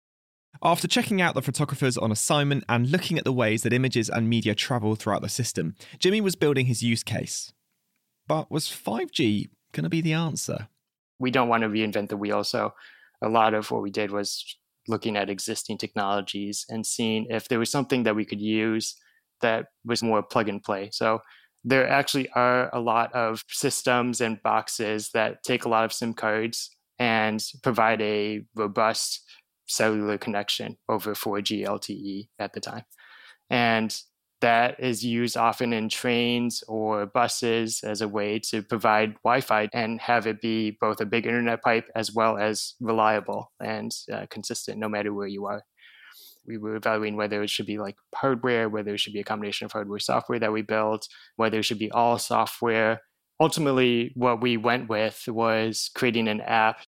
After 0.63 0.87
checking 0.87 1.21
out 1.21 1.35
the 1.35 1.41
photographers 1.41 1.97
on 1.97 2.11
assignment 2.11 2.63
and 2.69 2.89
looking 2.89 3.17
at 3.17 3.25
the 3.25 3.33
ways 3.33 3.63
that 3.63 3.73
images 3.73 4.09
and 4.09 4.29
media 4.29 4.55
travel 4.55 4.95
throughout 4.95 5.21
the 5.21 5.29
system, 5.29 5.75
Jimmy 5.99 6.21
was 6.21 6.35
building 6.35 6.65
his 6.65 6.81
use 6.81 7.03
case. 7.03 7.51
But 8.27 8.49
was 8.49 8.67
5G 8.67 9.49
going 9.73 9.83
to 9.83 9.89
be 9.89 10.01
the 10.01 10.13
answer? 10.13 10.69
We 11.19 11.31
don't 11.31 11.49
want 11.49 11.63
to 11.63 11.69
reinvent 11.69 12.09
the 12.09 12.17
wheel. 12.17 12.43
So 12.43 12.73
a 13.21 13.29
lot 13.29 13.53
of 13.53 13.69
what 13.69 13.81
we 13.81 13.91
did 13.91 14.11
was 14.11 14.57
looking 14.87 15.17
at 15.17 15.29
existing 15.29 15.77
technologies 15.77 16.65
and 16.69 16.85
seeing 16.85 17.27
if 17.29 17.47
there 17.47 17.59
was 17.59 17.71
something 17.71 18.03
that 18.03 18.15
we 18.15 18.25
could 18.25 18.41
use 18.41 18.95
that 19.41 19.65
was 19.83 20.03
more 20.03 20.23
plug 20.23 20.47
and 20.47 20.63
play. 20.63 20.89
So 20.91 21.19
there 21.65 21.89
actually 21.89 22.29
are 22.29 22.69
a 22.73 22.79
lot 22.79 23.11
of 23.13 23.43
systems 23.49 24.21
and 24.21 24.41
boxes 24.43 25.09
that 25.13 25.43
take 25.43 25.65
a 25.65 25.69
lot 25.69 25.83
of 25.83 25.91
SIM 25.91 26.13
cards 26.13 26.69
and 26.99 27.43
provide 27.63 28.01
a 28.01 28.45
robust 28.55 29.21
cellular 29.65 30.17
connection 30.19 30.77
over 30.87 31.15
4G 31.15 31.65
LTE 31.65 32.27
at 32.37 32.53
the 32.53 32.59
time. 32.59 32.83
And 33.49 33.99
that 34.41 34.79
is 34.79 35.03
used 35.03 35.37
often 35.37 35.73
in 35.73 35.89
trains 35.89 36.63
or 36.67 37.07
buses 37.07 37.81
as 37.83 38.01
a 38.01 38.07
way 38.07 38.37
to 38.37 38.61
provide 38.61 39.15
Wi 39.23 39.41
Fi 39.41 39.67
and 39.73 39.99
have 40.01 40.27
it 40.27 40.41
be 40.41 40.77
both 40.79 41.01
a 41.01 41.05
big 41.05 41.25
internet 41.25 41.63
pipe 41.63 41.89
as 41.95 42.13
well 42.13 42.37
as 42.37 42.75
reliable 42.79 43.51
and 43.59 43.91
uh, 44.13 44.27
consistent 44.29 44.77
no 44.77 44.87
matter 44.87 45.13
where 45.13 45.27
you 45.27 45.45
are. 45.47 45.63
We 46.47 46.57
were 46.57 46.75
evaluating 46.75 47.15
whether 47.15 47.41
it 47.41 47.49
should 47.49 47.65
be 47.65 47.77
like 47.77 47.95
hardware, 48.13 48.69
whether 48.69 48.93
it 48.93 48.99
should 48.99 49.13
be 49.13 49.19
a 49.19 49.23
combination 49.23 49.65
of 49.65 49.71
hardware 49.71 49.99
software 49.99 50.39
that 50.39 50.51
we 50.51 50.61
built, 50.61 51.07
whether 51.35 51.59
it 51.59 51.63
should 51.63 51.79
be 51.79 51.91
all 51.91 52.17
software. 52.17 53.01
Ultimately, 53.39 54.11
what 54.15 54.41
we 54.41 54.57
went 54.57 54.89
with 54.89 55.23
was 55.27 55.89
creating 55.93 56.27
an 56.27 56.41
app. 56.41 56.79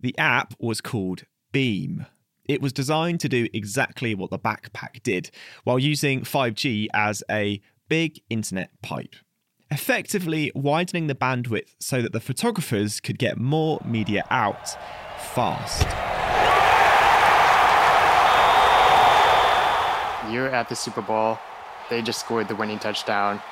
The 0.00 0.16
app 0.18 0.54
was 0.58 0.80
called 0.80 1.24
Beam. 1.52 2.06
It 2.44 2.60
was 2.60 2.72
designed 2.72 3.20
to 3.20 3.28
do 3.28 3.46
exactly 3.52 4.14
what 4.14 4.30
the 4.30 4.38
backpack 4.38 5.02
did, 5.02 5.30
while 5.62 5.78
using 5.78 6.22
5G 6.22 6.88
as 6.92 7.22
a 7.30 7.60
big 7.88 8.20
internet 8.28 8.70
pipe, 8.82 9.14
effectively 9.70 10.50
widening 10.54 11.06
the 11.06 11.14
bandwidth 11.14 11.74
so 11.78 12.02
that 12.02 12.12
the 12.12 12.20
photographers 12.20 12.98
could 12.98 13.18
get 13.18 13.38
more 13.38 13.80
media 13.84 14.24
out 14.30 14.70
fast. 15.34 16.11
You're 20.32 20.48
at 20.48 20.70
the 20.70 20.74
Super 20.74 21.02
Bowl, 21.02 21.38
they 21.90 22.00
just 22.00 22.18
scored 22.18 22.48
the 22.48 22.56
winning 22.56 22.78
touchdown. 22.78 23.42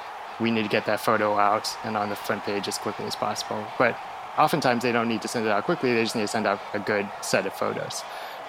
We 0.40 0.50
need 0.50 0.62
to 0.62 0.68
get 0.68 0.86
that 0.86 0.98
photo 0.98 1.36
out 1.36 1.68
and 1.84 1.94
on 1.94 2.08
the 2.08 2.16
front 2.16 2.42
page 2.44 2.68
as 2.68 2.78
quickly 2.78 3.04
as 3.04 3.14
possible. 3.14 3.66
But 3.78 3.98
oftentimes 4.38 4.82
they 4.82 4.90
don't 4.90 5.06
need 5.06 5.20
to 5.20 5.28
send 5.28 5.44
it 5.44 5.50
out 5.50 5.64
quickly, 5.64 5.92
they 5.92 6.02
just 6.02 6.16
need 6.16 6.22
to 6.22 6.28
send 6.28 6.46
out 6.46 6.58
a 6.72 6.78
good 6.78 7.06
set 7.20 7.44
of 7.44 7.52
photos. 7.52 8.02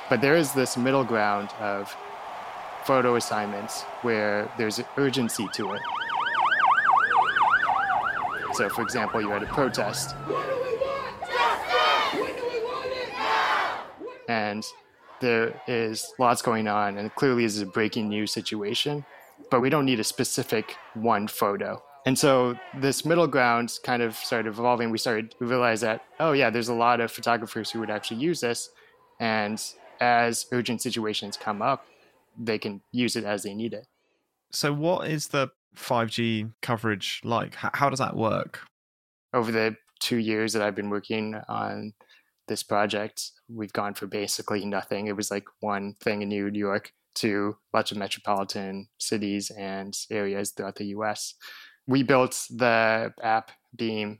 But 0.09 0.21
there 0.21 0.37
is 0.37 0.53
this 0.53 0.77
middle 0.77 1.03
ground 1.03 1.49
of 1.59 1.93
photo 2.85 3.15
assignments 3.15 3.81
where 4.01 4.49
there's 4.57 4.79
urgency 4.95 5.49
to 5.55 5.73
it. 5.73 5.81
So, 8.53 8.69
for 8.69 8.81
example, 8.81 9.21
you're 9.21 9.35
at 9.35 9.43
a 9.43 9.47
protest. 9.47 10.15
And 14.29 14.65
there 15.21 15.61
is 15.67 16.13
lots 16.19 16.41
going 16.41 16.67
on, 16.67 16.97
and 16.97 17.13
clearly 17.15 17.43
this 17.43 17.55
is 17.55 17.61
a 17.61 17.65
breaking 17.65 18.09
news 18.09 18.31
situation, 18.33 19.05
but 19.49 19.61
we 19.61 19.69
don't 19.69 19.85
need 19.85 19.99
a 19.99 20.03
specific 20.03 20.75
one 20.93 21.27
photo. 21.27 21.81
And 22.05 22.17
so 22.17 22.57
this 22.75 23.05
middle 23.05 23.27
ground 23.27 23.77
kind 23.83 24.01
of 24.01 24.15
started 24.15 24.49
evolving. 24.49 24.89
We 24.89 24.97
started 24.97 25.31
to 25.37 25.45
realize 25.45 25.81
that, 25.81 26.03
oh, 26.19 26.31
yeah, 26.31 26.49
there's 26.49 26.69
a 26.69 26.73
lot 26.73 26.99
of 26.99 27.11
photographers 27.11 27.69
who 27.69 27.79
would 27.79 27.91
actually 27.91 28.19
use 28.19 28.41
this. 28.41 28.69
And 29.19 29.63
as 29.99 30.47
urgent 30.51 30.81
situations 30.81 31.37
come 31.37 31.61
up, 31.61 31.85
they 32.37 32.57
can 32.57 32.81
use 32.91 33.15
it 33.15 33.23
as 33.23 33.43
they 33.43 33.53
need 33.53 33.73
it. 33.73 33.87
So, 34.51 34.73
what 34.73 35.07
is 35.07 35.27
the 35.27 35.51
5G 35.75 36.51
coverage 36.61 37.21
like? 37.23 37.55
How 37.55 37.89
does 37.89 37.99
that 37.99 38.15
work? 38.15 38.61
Over 39.33 39.51
the 39.51 39.77
two 39.99 40.17
years 40.17 40.53
that 40.53 40.61
I've 40.61 40.75
been 40.75 40.89
working 40.89 41.35
on 41.47 41.93
this 42.51 42.63
project, 42.63 43.31
we've 43.47 43.71
gone 43.71 43.93
for 43.93 44.07
basically 44.07 44.65
nothing. 44.65 45.07
It 45.07 45.15
was 45.15 45.31
like 45.31 45.45
one 45.61 45.95
thing 46.01 46.21
in 46.21 46.29
New 46.29 46.47
York 46.47 46.91
to 47.15 47.55
lots 47.73 47.91
of 47.91 47.97
metropolitan 47.97 48.89
cities 48.99 49.51
and 49.51 49.97
areas 50.11 50.51
throughout 50.51 50.75
the 50.75 50.87
US. 50.97 51.33
We 51.87 52.03
built 52.03 52.45
the 52.49 53.13
app 53.23 53.51
Beam 53.75 54.19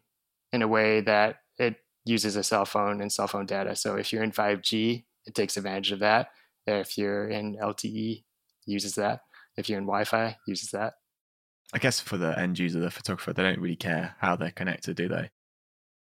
in 0.54 0.62
a 0.62 0.68
way 0.68 1.02
that 1.02 1.36
it 1.60 1.76
uses 2.06 2.38
a 2.38 2.44
cell 2.44 2.66
phone 2.66 3.02
and 3.02 3.12
cell 3.12 3.28
phone 3.28 3.46
data. 3.46 3.76
So 3.76 3.96
if 3.96 4.14
you're 4.14 4.24
in 4.24 4.32
5G, 4.32 5.04
it 5.26 5.36
takes 5.36 5.58
advantage 5.58 5.92
of 5.92 6.00
that. 6.00 6.30
If 6.66 6.98
you're 6.98 7.28
in 7.28 7.58
LTE, 7.62 8.24
uses 8.66 8.96
that. 8.96 9.20
If 9.58 9.68
you're 9.68 9.80
in 9.80 9.86
Wi-Fi, 9.86 10.38
uses 10.48 10.72
that. 10.72 10.94
I 11.74 11.80
guess 11.80 12.00
for 12.00 12.18
the 12.18 12.38
end 12.40 12.60
user, 12.60 12.80
the 12.80 12.92
photographer, 12.92 13.34
they 13.34 13.44
don't 13.44 13.60
really 13.60 13.76
care 13.76 14.16
how 14.20 14.38
they're 14.38 14.52
connected, 14.52 14.96
do 14.96 15.10
they? 15.10 15.30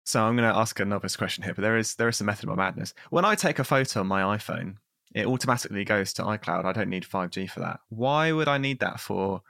So 0.07 0.23
I'm 0.23 0.37
going 0.37 0.49
to 0.49 0.57
ask 0.57 0.79
a 0.79 0.85
novice 0.85 1.17
question 1.17 1.43
here, 1.43 1.53
but 1.53 1.63
there 1.63 1.77
is 1.77 1.97
there 1.97 2.09
is 2.09 2.17
some 2.17 2.27
method 2.27 2.49
of 2.49 2.57
madness. 2.57 2.95
When 3.11 3.25
I 3.25 3.35
take 3.35 3.59
a 3.59 3.65
photo 3.65 4.01
on 4.01 4.07
my 4.07 4.37
iPhone, 4.37 4.77
it 5.13 5.27
automatically 5.27 5.85
goes 5.85 6.13
to 6.15 6.23
iCloud. 6.23 6.65
I 6.65 6.73
don't 6.73 6.89
need 6.89 7.05
5G 7.05 7.51
for 7.51 7.59
that. 7.61 7.81
Why 7.89 8.31
would 8.31 8.47
I 8.47 8.57
need 8.57 8.79
that 8.81 9.01
for 9.01 9.43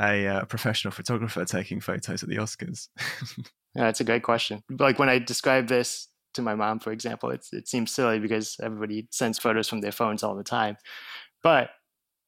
a 0.00 0.26
uh, 0.26 0.44
professional 0.46 0.92
photographer 0.92 1.44
taking 1.44 1.80
photos 1.80 2.22
at 2.22 2.28
the 2.30 2.36
Oscars? 2.36 2.88
yeah, 3.74 3.84
that's 3.84 4.00
a 4.00 4.04
great 4.04 4.22
question. 4.22 4.62
Like 4.70 4.98
when 4.98 5.10
I 5.10 5.18
describe 5.18 5.68
this 5.68 6.08
to 6.34 6.42
my 6.42 6.54
mom, 6.54 6.78
for 6.78 6.90
example, 6.90 7.30
it's, 7.30 7.52
it 7.52 7.68
seems 7.68 7.92
silly 7.92 8.18
because 8.18 8.56
everybody 8.62 9.08
sends 9.10 9.38
photos 9.38 9.68
from 9.68 9.82
their 9.82 9.92
phones 9.92 10.22
all 10.22 10.34
the 10.34 10.42
time. 10.42 10.78
But 11.42 11.68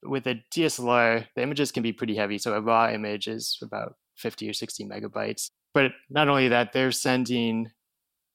with 0.03 0.27
a 0.27 0.43
DSLR, 0.55 1.27
the 1.35 1.43
images 1.43 1.73
can 1.73 1.83
be 1.83 1.95
pretty 1.95 2.17
heavy. 2.17 2.37
So 2.37 2.53
a 2.53 2.61
raw 2.61 2.91
image 2.91 3.27
is 3.27 3.59
about 3.63 3.95
50 4.17 4.51
or 4.51 4.53
60 4.53 4.85
megabytes. 4.85 5.49
But 5.75 5.93
not 6.09 6.29
only 6.29 6.49
that, 6.49 6.73
they're 6.73 6.93
sending 6.93 7.71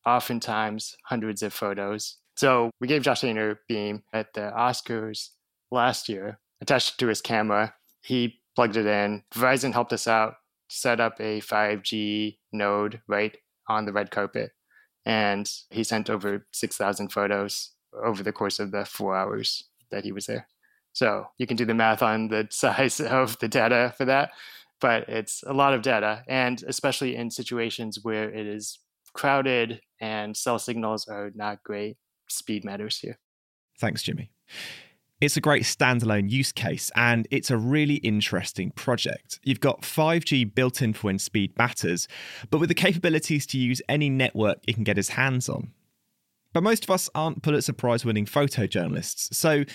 oftentimes 0.06 0.96
hundreds 1.06 1.42
of 1.42 1.54
photos. 1.54 2.18
So 2.36 2.72
we 2.80 2.88
gave 2.88 3.02
Josh 3.02 3.22
Taylor 3.22 3.62
Beam 3.68 4.04
at 4.14 4.34
the 4.34 4.52
Oscars 4.56 5.30
last 5.72 6.10
year, 6.10 6.40
attached 6.62 7.00
to 7.00 7.08
his 7.08 7.22
camera. 7.22 7.74
He 8.02 8.42
plugged 8.56 8.78
it 8.78 8.86
in. 8.86 9.24
Verizon 9.34 9.74
helped 9.74 9.94
us 9.94 10.08
out, 10.08 10.36
set 10.68 11.00
up 11.00 11.20
a 11.20 11.42
5G 11.42 12.38
node 12.52 13.02
right 13.08 13.36
on 13.68 13.86
the 13.86 13.94
red 13.94 14.12
carpet 14.12 14.52
and 15.06 15.52
he 15.70 15.84
sent 15.84 16.10
over 16.10 16.46
6,000 16.52 17.10
photos 17.10 17.72
over 18.04 18.22
the 18.22 18.32
course 18.32 18.60
of 18.60 18.72
the 18.72 18.86
four 18.86 19.16
hours 19.16 19.64
that 19.92 20.04
he 20.04 20.12
was 20.12 20.28
there. 20.28 20.48
So 20.94 21.28
you 21.38 21.48
can 21.48 21.58
do 21.58 21.66
the 21.66 21.74
math 21.74 22.04
on 22.04 22.28
the 22.28 22.48
size 22.52 23.00
of 23.00 23.38
the 23.40 23.48
data 23.48 23.94
for 23.98 24.06
that, 24.06 24.32
but 24.80 25.08
it's 25.10 25.44
a 25.46 25.54
lot 25.54 25.74
of 25.74 25.82
data, 25.82 26.24
and 26.28 26.64
especially 26.68 27.16
in 27.16 27.32
situations 27.32 28.00
where 28.02 28.30
it 28.30 28.48
is 28.48 28.80
crowded 29.14 29.82
and 30.00 30.36
cell 30.36 30.60
signals 30.60 31.08
are 31.08 31.32
not 31.36 31.64
great, 31.64 31.98
speed 32.30 32.64
matters 32.64 33.00
here. 33.00 33.18
Thanks, 33.80 34.04
Jimmy. 34.04 34.32
It's 35.22 35.36
a 35.36 35.42
great 35.42 35.64
standalone 35.64 36.30
use 36.30 36.54
case 36.54 36.92
and 36.96 37.28
it's 37.30 37.52
a 37.52 37.58
really 37.58 37.96
interesting 37.96 38.72
project. 38.72 39.40
You've 39.44 39.60
got 39.60 39.82
5G 39.82 40.56
built 40.56 40.82
in 40.82 40.94
for 40.94 41.08
when 41.08 41.20
speed 41.20 41.58
matters, 41.58 42.08
but 42.50 42.60
with 42.60 42.70
the 42.70 42.76
capabilities 42.76 43.46
to 43.48 43.58
use 43.58 43.82
any 43.90 44.10
network 44.10 44.60
it 44.66 44.76
can 44.76 44.86
get 44.86 44.98
its 44.98 45.10
hands 45.10 45.50
on. 45.50 45.74
But 46.54 46.64
most 46.64 46.86
of 46.86 46.90
us 46.90 47.10
aren't 47.14 47.44
Pulitzer 47.44 47.74
Prize 47.74 48.06
winning 48.06 48.26
photojournalists, 48.26 49.34
so 49.34 49.66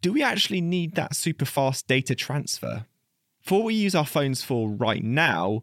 do 0.00 0.12
we 0.12 0.22
actually 0.22 0.62
need 0.62 0.94
that 0.94 1.14
super 1.14 1.44
fast 1.44 1.86
data 1.86 2.14
transfer? 2.14 2.86
For 3.48 3.60
what 3.60 3.64
we 3.64 3.74
use 3.76 3.94
our 3.94 4.04
phones 4.04 4.42
for 4.42 4.68
right 4.68 5.02
now, 5.02 5.62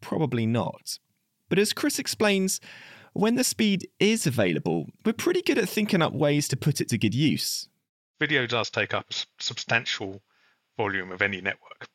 probably 0.00 0.46
not. 0.46 1.00
But 1.48 1.58
as 1.58 1.72
Chris 1.72 1.98
explains, 1.98 2.60
when 3.12 3.34
the 3.34 3.42
speed 3.42 3.88
is 3.98 4.24
available, 4.24 4.86
we're 5.04 5.14
pretty 5.14 5.42
good 5.42 5.58
at 5.58 5.68
thinking 5.68 6.00
up 6.00 6.12
ways 6.12 6.46
to 6.46 6.56
put 6.56 6.80
it 6.80 6.90
to 6.90 6.96
good 6.96 7.12
use. 7.12 7.68
Video 8.20 8.46
does 8.46 8.70
take 8.70 8.94
up 8.94 9.10
a 9.10 9.14
substantial 9.42 10.22
volume 10.76 11.10
of 11.10 11.22
any 11.22 11.40
network. 11.40 11.88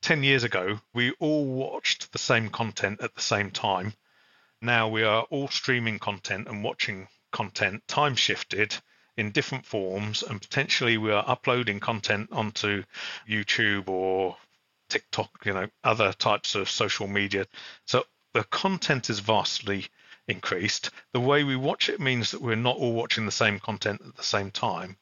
10 0.00 0.22
years 0.22 0.42
ago, 0.42 0.80
we 0.94 1.10
all 1.20 1.44
watched 1.44 2.10
the 2.12 2.18
same 2.18 2.48
content 2.48 3.02
at 3.02 3.14
the 3.14 3.20
same 3.20 3.50
time. 3.50 3.92
Now 4.62 4.88
we 4.88 5.02
are 5.02 5.24
all 5.24 5.48
streaming 5.48 5.98
content 5.98 6.48
and 6.48 6.64
watching 6.64 7.08
content 7.30 7.86
time 7.88 8.16
shifted 8.16 8.74
in 9.18 9.32
different 9.32 9.66
forms, 9.66 10.22
and 10.22 10.40
potentially 10.40 10.96
we 10.96 11.12
are 11.12 11.24
uploading 11.26 11.78
content 11.78 12.30
onto 12.32 12.84
YouTube 13.28 13.90
or 13.90 14.38
TikTok, 14.88 15.30
you 15.44 15.52
know, 15.52 15.68
other 15.84 16.12
types 16.12 16.54
of 16.54 16.70
social 16.70 17.06
media. 17.06 17.46
So 17.86 18.04
the 18.34 18.44
content 18.44 19.10
is 19.10 19.20
vastly 19.20 19.86
increased. 20.26 20.90
The 21.12 21.20
way 21.20 21.44
we 21.44 21.56
watch 21.56 21.88
it 21.88 22.00
means 22.00 22.30
that 22.30 22.42
we're 22.42 22.56
not 22.56 22.76
all 22.76 22.92
watching 22.92 23.26
the 23.26 23.32
same 23.32 23.58
content 23.58 24.02
at 24.06 24.16
the 24.16 24.22
same 24.22 24.50
time. 24.50 24.96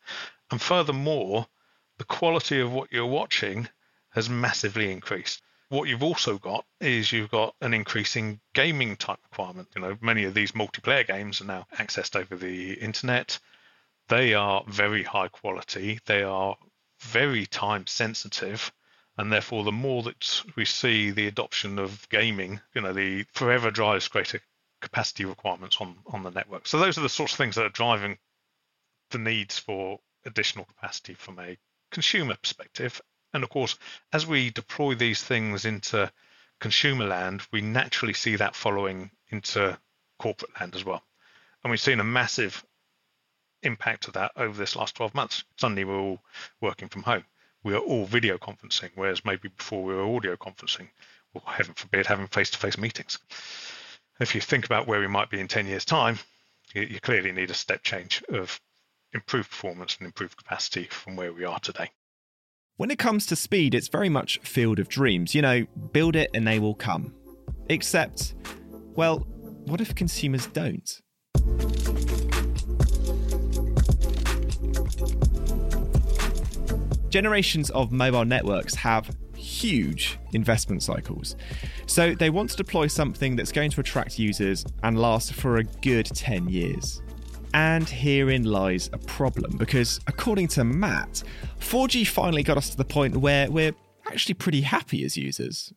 And 0.51 0.61
furthermore, 0.61 1.47
the 1.99 2.05
quality 2.05 2.61
of 2.61 2.73
what 2.73 2.93
you're 2.93 3.07
watching 3.07 3.69
has 4.11 4.29
massively 4.29 4.93
increased. 4.93 5.43
What 5.69 5.89
you've 5.89 6.03
also 6.03 6.39
got 6.39 6.65
is 6.81 7.11
you've 7.11 7.31
got 7.31 7.57
an 7.61 7.75
increasing 7.75 8.41
gaming 8.55 8.97
type 8.97 9.19
requirement. 9.25 9.69
You 9.75 9.83
know, 9.83 9.99
many 10.01 10.25
of 10.25 10.35
these 10.35 10.53
multiplayer 10.53 11.07
games 11.07 11.41
are 11.41 11.47
now 11.47 11.67
accessed 11.75 12.15
over 12.15 12.37
the 12.37 12.75
internet. 12.75 13.41
They 14.09 14.35
are 14.35 14.63
very 14.69 15.03
high 15.03 15.29
quality. 15.29 15.99
They 16.07 16.23
are 16.23 16.57
very 17.01 17.47
time 17.47 17.89
sensitive. 17.89 18.73
And 19.19 19.33
therefore, 19.33 19.65
the 19.65 19.73
more 19.73 20.03
that 20.03 20.43
we 20.57 20.65
see 20.65 21.11
the 21.11 21.27
adoption 21.27 21.79
of 21.79 22.07
gaming, 22.11 22.61
you 22.75 22.83
know, 22.83 22.93
the 22.93 23.25
forever 23.33 23.71
drives 23.71 24.09
greater 24.09 24.41
capacity 24.83 25.25
requirements 25.25 25.79
on, 25.81 25.97
on 26.07 26.23
the 26.23 26.31
network. 26.31 26.67
So 26.67 26.79
those 26.79 26.99
are 26.99 27.03
the 27.03 27.09
sorts 27.09 27.33
of 27.33 27.39
things 27.39 27.55
that 27.57 27.65
are 27.65 27.71
driving 27.71 28.19
the 29.11 29.19
needs 29.19 29.59
for 29.59 30.01
additional 30.27 30.67
capacity 30.67 31.15
from 31.15 31.39
a 31.39 31.57
consumer 31.91 32.37
perspective. 32.37 33.01
And 33.33 33.43
of 33.43 33.51
course, 33.51 33.79
as 34.13 34.27
we 34.27 34.51
deploy 34.51 34.95
these 34.95 35.23
things 35.23 35.65
into 35.65 36.13
consumer 36.61 37.07
land, 37.07 37.43
we 37.53 37.61
naturally 37.61 38.15
see 38.15 38.37
that 38.37 38.55
following 38.55 39.11
into 39.31 39.79
corporate 40.19 40.59
land 40.61 40.75
as 40.75 40.85
well. 40.85 41.03
And 41.63 41.71
we've 41.71 41.81
seen 41.81 42.01
a 42.01 42.05
massive 42.05 42.65
impact 43.63 44.09
of 44.09 44.15
that 44.15 44.33
over 44.37 44.57
this 44.57 44.77
last 44.77 44.95
12 44.97 45.15
months. 45.15 45.45
Suddenly 45.57 45.85
we're 45.85 45.99
all 45.99 46.23
working 46.61 46.89
from 46.89 47.03
home. 47.03 47.25
We 47.67 47.75
are 47.75 47.79
all 47.79 48.07
video 48.07 48.39
conferencing, 48.39 48.91
whereas 48.95 49.25
maybe 49.25 49.49
before 49.49 49.83
we 49.83 49.93
were 49.93 50.15
audio 50.15 50.37
conferencing, 50.37 50.87
or 51.35 51.43
heaven 51.45 51.75
forbid, 51.75 52.07
having 52.07 52.29
face 52.29 52.49
to 52.51 52.59
face 52.59 52.79
meetings. 52.79 53.19
If 54.21 54.37
you 54.37 54.41
think 54.41 54.65
about 54.65 54.87
where 54.87 55.01
we 55.01 55.09
might 55.09 55.31
be 55.31 55.41
in 55.41 55.49
10 55.49 55.67
years' 55.67 55.85
time, 55.85 56.21
you, 56.75 56.83
you 56.83 57.01
clearly 57.01 57.33
need 57.33 57.51
a 57.51 57.55
step 57.55 57.83
change 57.83 58.23
of 58.29 58.61
improved 59.13 59.51
performance 59.51 59.97
and 59.99 60.07
improved 60.07 60.37
capacity 60.37 60.85
from 60.85 61.17
where 61.17 61.33
we 61.33 61.45
are 61.45 61.59
today. 61.59 61.91
When 62.77 62.93
it 62.93 63.01
comes 63.01 63.27
to 63.27 63.35
speed, 63.35 63.75
it's 63.75 63.89
very 63.89 64.11
much 64.11 64.39
field 64.45 64.79
of 64.79 64.89
dreams. 64.89 65.35
You 65.35 65.43
know, 65.43 65.67
build 65.91 66.15
it 66.15 66.31
and 66.35 66.47
they 66.47 66.61
will 66.61 66.77
come. 66.77 67.17
Except, 67.69 68.37
well, 68.95 69.27
what 69.65 69.81
if 69.81 69.93
consumers 69.93 70.47
don't? 70.47 71.03
Generations 77.17 77.71
of 77.71 77.93
mobile 77.93 78.27
networks 78.27 78.75
have 78.75 79.17
huge 79.35 80.19
investment 80.35 80.83
cycles. 80.83 81.35
So 81.87 82.15
they 82.15 82.29
want 82.29 82.51
to 82.51 82.59
deploy 82.59 82.89
something 82.89 83.37
that's 83.37 83.53
going 83.53 83.71
to 83.71 83.81
attract 83.81 84.19
users 84.19 84.67
and 84.83 85.01
last 85.01 85.33
for 85.33 85.57
a 85.57 85.65
good 85.65 86.05
10 86.05 86.51
years. 86.51 87.01
And 87.55 87.89
herein 87.89 88.45
lies 88.45 88.91
a 88.93 88.99
problem 88.99 89.57
because, 89.57 89.99
according 90.07 90.49
to 90.49 90.65
Matt, 90.65 91.23
4G 91.59 92.07
finally 92.07 92.43
got 92.43 92.59
us 92.59 92.69
to 92.69 92.77
the 92.77 92.85
point 92.85 93.17
where 93.17 93.51
we're 93.51 93.73
actually 94.09 94.35
pretty 94.35 94.61
happy 94.61 95.03
as 95.03 95.17
users. 95.17 95.73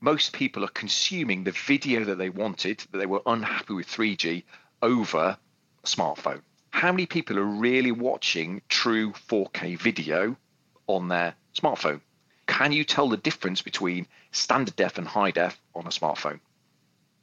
Most 0.00 0.32
people 0.32 0.64
are 0.64 0.74
consuming 0.74 1.44
the 1.44 1.52
video 1.52 2.02
that 2.02 2.18
they 2.18 2.30
wanted, 2.30 2.82
that 2.90 2.98
they 2.98 3.06
were 3.06 3.22
unhappy 3.26 3.74
with 3.74 3.86
3G, 3.86 4.42
over 4.82 5.38
a 5.84 5.86
smartphone. 5.86 6.40
How 6.70 6.90
many 6.90 7.06
people 7.06 7.38
are 7.38 7.44
really 7.44 7.92
watching 7.92 8.60
true 8.68 9.12
4K 9.12 9.78
video 9.78 10.36
on 10.96 11.08
their 11.08 11.34
smartphone? 11.54 12.00
Can 12.46 12.72
you 12.72 12.84
tell 12.84 13.08
the 13.08 13.16
difference 13.16 13.62
between 13.62 14.06
standard 14.32 14.76
def 14.76 14.98
and 14.98 15.06
high 15.06 15.30
def 15.30 15.60
on 15.74 15.86
a 15.86 15.90
smartphone? 15.90 16.40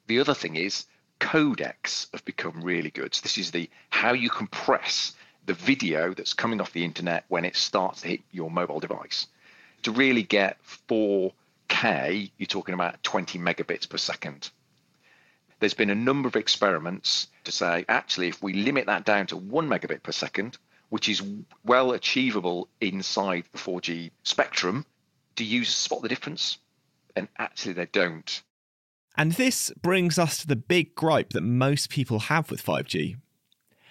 The 0.08 0.20
other 0.20 0.34
thing 0.34 0.56
is 0.56 0.86
codecs 1.20 2.12
have 2.14 2.24
become 2.26 2.62
really 2.62 2.90
good. 2.90 3.14
So 3.14 3.22
this 3.24 3.38
is 3.38 3.52
the 3.52 3.70
how 3.90 4.14
you 4.14 4.30
compress 4.30 5.14
the 5.46 5.54
video 5.54 6.14
that's 6.14 6.34
coming 6.34 6.62
off 6.62 6.74
the 6.74 6.86
internet 6.86 7.26
when 7.28 7.46
it 7.46 7.56
starts 7.56 8.02
to 8.02 8.10
hit 8.10 8.22
your 8.32 8.52
mobile 8.52 8.80
device. 8.80 9.28
To 9.84 9.92
really 9.92 10.24
get 10.24 10.58
4K, 10.90 12.32
you're 12.38 12.48
talking 12.48 12.74
about 12.74 13.02
20 13.04 13.40
megabits 13.40 13.90
per 13.90 13.98
second. 13.98 14.50
There's 15.60 15.74
been 15.74 15.90
a 15.90 15.96
number 15.96 16.28
of 16.28 16.36
experiments 16.36 17.28
to 17.46 17.52
say 17.52 17.86
actually 17.90 18.28
if 18.28 18.44
we 18.44 18.54
limit 18.54 18.86
that 18.86 19.06
down 19.06 19.28
to 19.28 19.38
1 19.38 19.68
megabit 19.68 20.04
per 20.04 20.12
second, 20.12 20.58
which 20.90 21.10
is 21.10 21.24
well 21.64 21.92
achievable 21.92 22.70
inside 22.82 23.46
the 23.52 23.58
4G 23.58 24.12
spectrum, 24.24 24.86
do 25.36 25.44
users 25.44 25.76
spot 25.76 26.02
the 26.02 26.10
difference? 26.10 26.58
And 27.16 27.28
actually 27.38 27.74
they 27.74 27.88
don't. 27.88 28.42
And 29.16 29.34
this 29.34 29.72
brings 29.82 30.20
us 30.20 30.38
to 30.40 30.48
the 30.48 30.56
big 30.56 30.94
gripe 30.94 31.32
that 31.32 31.42
most 31.42 31.90
people 31.90 32.20
have 32.20 32.52
with 32.52 32.64
5G. 32.64 33.18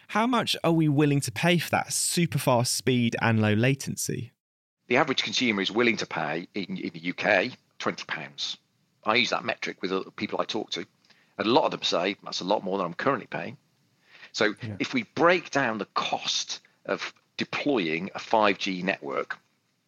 How 0.09 0.27
much 0.27 0.57
are 0.63 0.73
we 0.73 0.89
willing 0.89 1.21
to 1.23 1.33
pay 1.33 1.59
for 1.59 1.71
that 1.71 1.93
super 1.93 2.39
fast 2.39 2.75
speed 2.75 3.17
and 3.21 3.43
low 3.43 3.53
latency? 3.53 4.33
The 4.87 4.97
average 4.97 5.25
consumer 5.25 5.63
is 5.63 5.73
willing 5.73 5.97
to 5.97 6.07
pay 6.07 6.47
in, 6.55 6.77
in 6.77 6.91
the 6.95 7.11
UK 7.11 7.59
£20. 7.81 8.57
I 9.05 9.17
use 9.17 9.31
that 9.31 9.45
metric 9.45 9.79
with 9.83 9.93
people 10.17 10.41
I 10.41 10.45
talk 10.45 10.71
to. 10.71 10.87
And 11.39 11.47
a 11.47 11.51
lot 11.51 11.65
of 11.65 11.73
them 11.73 11.83
say 11.83 12.17
that's 12.23 12.41
a 12.41 12.45
lot 12.45 12.63
more 12.63 12.79
than 12.79 12.87
I'm 12.87 12.95
currently 12.95 13.27
paying. 13.27 13.57
So 14.33 14.55
yeah. 14.63 14.77
if 14.79 14.95
we 14.95 15.03
break 15.15 15.51
down 15.51 15.79
the 15.79 15.87
cost 15.87 16.61
of 16.87 17.13
deploying 17.37 18.11
a 18.15 18.19
5G 18.19 18.83
network, 18.83 19.39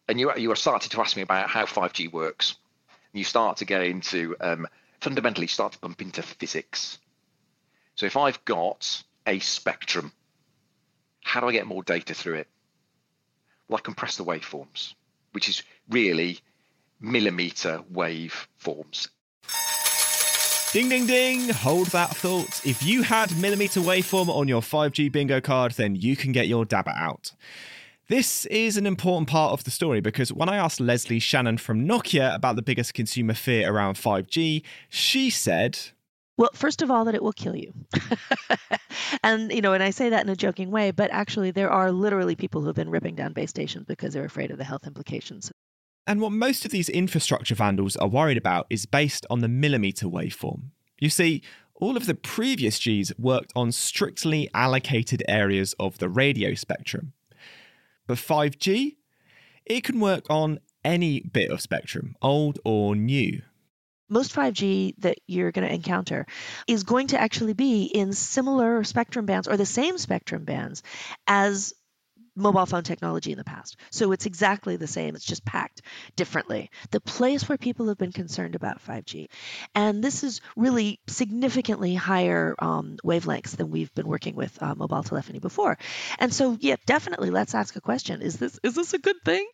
and 0.07 0.19
you, 0.19 0.35
you 0.35 0.51
are 0.51 0.55
starting 0.55 0.89
to 0.89 1.01
ask 1.01 1.15
me 1.15 1.21
about 1.21 1.49
how 1.49 1.65
5G 1.65 2.11
works, 2.11 2.55
And 3.11 3.19
you 3.19 3.23
start 3.23 3.57
to 3.57 3.65
get 3.65 3.81
into 3.81 4.35
um, 4.39 4.67
fundamentally 4.99 5.47
start 5.47 5.73
to 5.73 5.79
bump 5.79 6.01
into 6.01 6.21
physics. 6.21 6.99
So 7.95 8.05
if 8.05 8.17
I've 8.17 8.43
got 8.45 9.03
a 9.25 9.39
spectrum, 9.39 10.11
how 11.23 11.41
do 11.41 11.47
I 11.47 11.51
get 11.51 11.67
more 11.67 11.83
data 11.83 12.13
through 12.13 12.35
it? 12.35 12.47
Well, 13.67 13.77
I 13.77 13.81
compress 13.81 14.17
the 14.17 14.25
waveforms, 14.25 14.93
which 15.31 15.47
is 15.47 15.63
really 15.89 16.39
millimeter 16.99 17.83
wave 17.89 18.47
forms. 18.57 19.09
Ding, 20.71 20.87
ding, 20.87 21.07
ding. 21.07 21.49
Hold 21.49 21.87
that 21.87 22.15
thought. 22.15 22.63
If 22.63 22.83
you 22.83 23.01
had 23.01 23.35
millimeter 23.35 23.79
waveform 23.79 24.29
on 24.29 24.47
your 24.47 24.61
5G 24.61 25.11
bingo 25.11 25.41
card, 25.41 25.71
then 25.71 25.95
you 25.95 26.15
can 26.15 26.31
get 26.31 26.47
your 26.47 26.63
dabber 26.63 26.93
out. 26.95 27.31
This 28.07 28.45
is 28.45 28.77
an 28.77 28.85
important 28.85 29.29
part 29.29 29.51
of 29.51 29.63
the 29.63 29.71
story 29.71 29.99
because 29.99 30.31
when 30.31 30.47
I 30.47 30.57
asked 30.57 30.79
Leslie 30.79 31.17
Shannon 31.17 31.57
from 31.57 31.87
Nokia 31.87 32.35
about 32.35 32.55
the 32.55 32.61
biggest 32.61 32.93
consumer 32.93 33.33
fear 33.33 33.67
around 33.67 33.95
5G, 33.95 34.61
she 34.89 35.31
said, 35.31 35.79
well, 36.37 36.51
first 36.53 36.83
of 36.83 36.91
all, 36.91 37.03
that 37.05 37.15
it 37.15 37.23
will 37.23 37.33
kill 37.33 37.55
you. 37.55 37.73
and, 39.23 39.51
you 39.51 39.61
know, 39.61 39.73
and 39.73 39.81
I 39.81 39.89
say 39.89 40.09
that 40.09 40.23
in 40.23 40.29
a 40.29 40.35
joking 40.35 40.69
way, 40.69 40.91
but 40.91 41.09
actually, 41.11 41.49
there 41.49 41.71
are 41.71 41.91
literally 41.91 42.35
people 42.35 42.61
who 42.61 42.67
have 42.67 42.75
been 42.75 42.91
ripping 42.91 43.15
down 43.15 43.33
base 43.33 43.49
stations 43.49 43.85
because 43.87 44.13
they're 44.13 44.23
afraid 44.23 44.51
of 44.51 44.59
the 44.59 44.63
health 44.63 44.85
implications. 44.85 45.51
And 46.09 46.21
what 46.21 46.31
most 46.31 46.65
of 46.65 46.71
these 46.71 46.89
infrastructure 46.89 47.53
vandals 47.53 47.95
are 47.97 48.07
worried 48.07 48.39
about 48.39 48.65
is 48.71 48.87
based 48.87 49.27
on 49.29 49.41
the 49.41 49.47
millimeter 49.47 50.07
waveform. 50.07 50.71
You 50.99 51.11
see, 51.11 51.43
all 51.75 51.95
of 51.95 52.07
the 52.07 52.15
previous 52.15 52.79
Gs 52.79 53.13
worked 53.19 53.53
on 53.55 53.71
strictly 53.71 54.49
allocated 54.55 55.21
areas 55.27 55.75
of 55.79 55.99
the 55.99 56.09
radio 56.09 56.55
spectrum. 56.55 57.13
But 58.07 58.17
5G, 58.17 58.95
it 59.67 59.83
can 59.83 59.99
work 59.99 60.25
on 60.31 60.61
any 60.83 61.19
bit 61.19 61.51
of 61.51 61.61
spectrum, 61.61 62.15
old 62.23 62.57
or 62.65 62.95
new. 62.95 63.43
Most 64.09 64.33
5G 64.33 64.95
that 65.01 65.19
you're 65.27 65.51
going 65.51 65.67
to 65.67 65.71
encounter 65.71 66.25
is 66.67 66.85
going 66.85 67.07
to 67.07 67.21
actually 67.21 67.53
be 67.53 67.83
in 67.83 68.13
similar 68.13 68.83
spectrum 68.83 69.27
bands 69.27 69.47
or 69.47 69.57
the 69.57 69.65
same 69.67 69.99
spectrum 69.99 70.43
bands 70.43 70.81
as 71.27 71.75
mobile 72.39 72.65
phone 72.65 72.83
technology 72.83 73.31
in 73.31 73.37
the 73.37 73.43
past. 73.43 73.77
So 73.91 74.11
it's 74.11 74.25
exactly 74.25 74.75
the 74.77 74.87
same, 74.87 75.15
it's 75.15 75.25
just 75.25 75.45
packed 75.45 75.81
differently. 76.15 76.71
The 76.91 77.01
place 77.01 77.47
where 77.47 77.57
people 77.57 77.87
have 77.89 77.97
been 77.97 78.11
concerned 78.11 78.55
about 78.55 78.83
5G, 78.83 79.29
and 79.75 80.03
this 80.03 80.23
is 80.23 80.41
really 80.55 80.99
significantly 81.07 81.95
higher 81.95 82.55
um, 82.59 82.97
wavelengths 83.03 83.55
than 83.57 83.69
we've 83.69 83.93
been 83.93 84.07
working 84.07 84.35
with 84.35 84.61
uh, 84.61 84.75
mobile 84.75 85.03
telephony 85.03 85.39
before. 85.39 85.77
And 86.17 86.33
so, 86.33 86.57
yeah, 86.59 86.75
definitely 86.85 87.29
let's 87.29 87.55
ask 87.55 87.75
a 87.75 87.81
question. 87.81 88.21
Is 88.21 88.37
this 88.37 88.59
is 88.63 88.75
this 88.75 88.93
a 88.93 88.99
good 88.99 89.17
thing? 89.23 89.47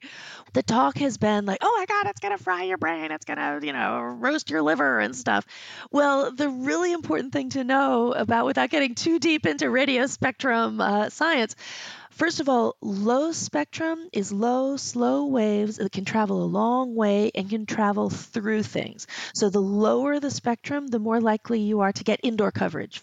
The 0.54 0.64
talk 0.64 0.98
has 1.00 1.18
been 1.18 1.46
like, 1.46 1.60
oh 1.62 1.76
my 1.78 1.86
God, 1.86 2.10
it's 2.10 2.20
going 2.20 2.38
to 2.38 2.44
fry 2.44 2.64
your 2.64 2.78
brain. 2.78 3.12
It's 3.12 3.26
going 3.26 3.38
to, 3.38 3.66
you 3.66 3.74
know, 3.74 4.02
roast 4.02 4.50
your 4.50 4.62
liver 4.62 5.00
and 5.00 5.16
stuff. 5.16 5.46
Well, 5.92 6.32
the 6.32 6.50
really 6.50 6.94
important 6.94 7.34
thing 7.34 7.50
to 7.52 7.64
know 7.64 8.14
about, 8.14 8.46
without 8.46 8.70
getting 8.70 8.96
too 8.96 9.20
deep 9.20 9.46
into 9.46 9.70
radio 9.70 10.08
spectrum 10.08 10.80
uh, 10.82 11.10
science, 11.10 11.56
First 12.16 12.40
of 12.40 12.48
all, 12.48 12.78
low 12.80 13.34
spectrum 13.34 14.08
is 14.14 14.32
low, 14.32 14.78
slow 14.78 15.26
waves 15.26 15.76
that 15.76 15.92
can 15.92 16.06
travel 16.06 16.42
a 16.42 16.48
long 16.48 16.96
way 16.96 17.30
and 17.36 17.50
can 17.50 17.66
travel 17.66 18.10
through 18.10 18.64
things. 18.64 19.06
So 19.34 19.50
the 19.50 19.60
lower 19.60 20.22
the 20.22 20.32
spectrum, 20.32 20.88
the 20.88 20.98
more 20.98 21.20
likely 21.20 21.60
you 21.60 21.82
are 21.82 21.92
to 21.92 22.04
get 22.06 22.22
indoor 22.24 22.54
coverage. 22.54 23.02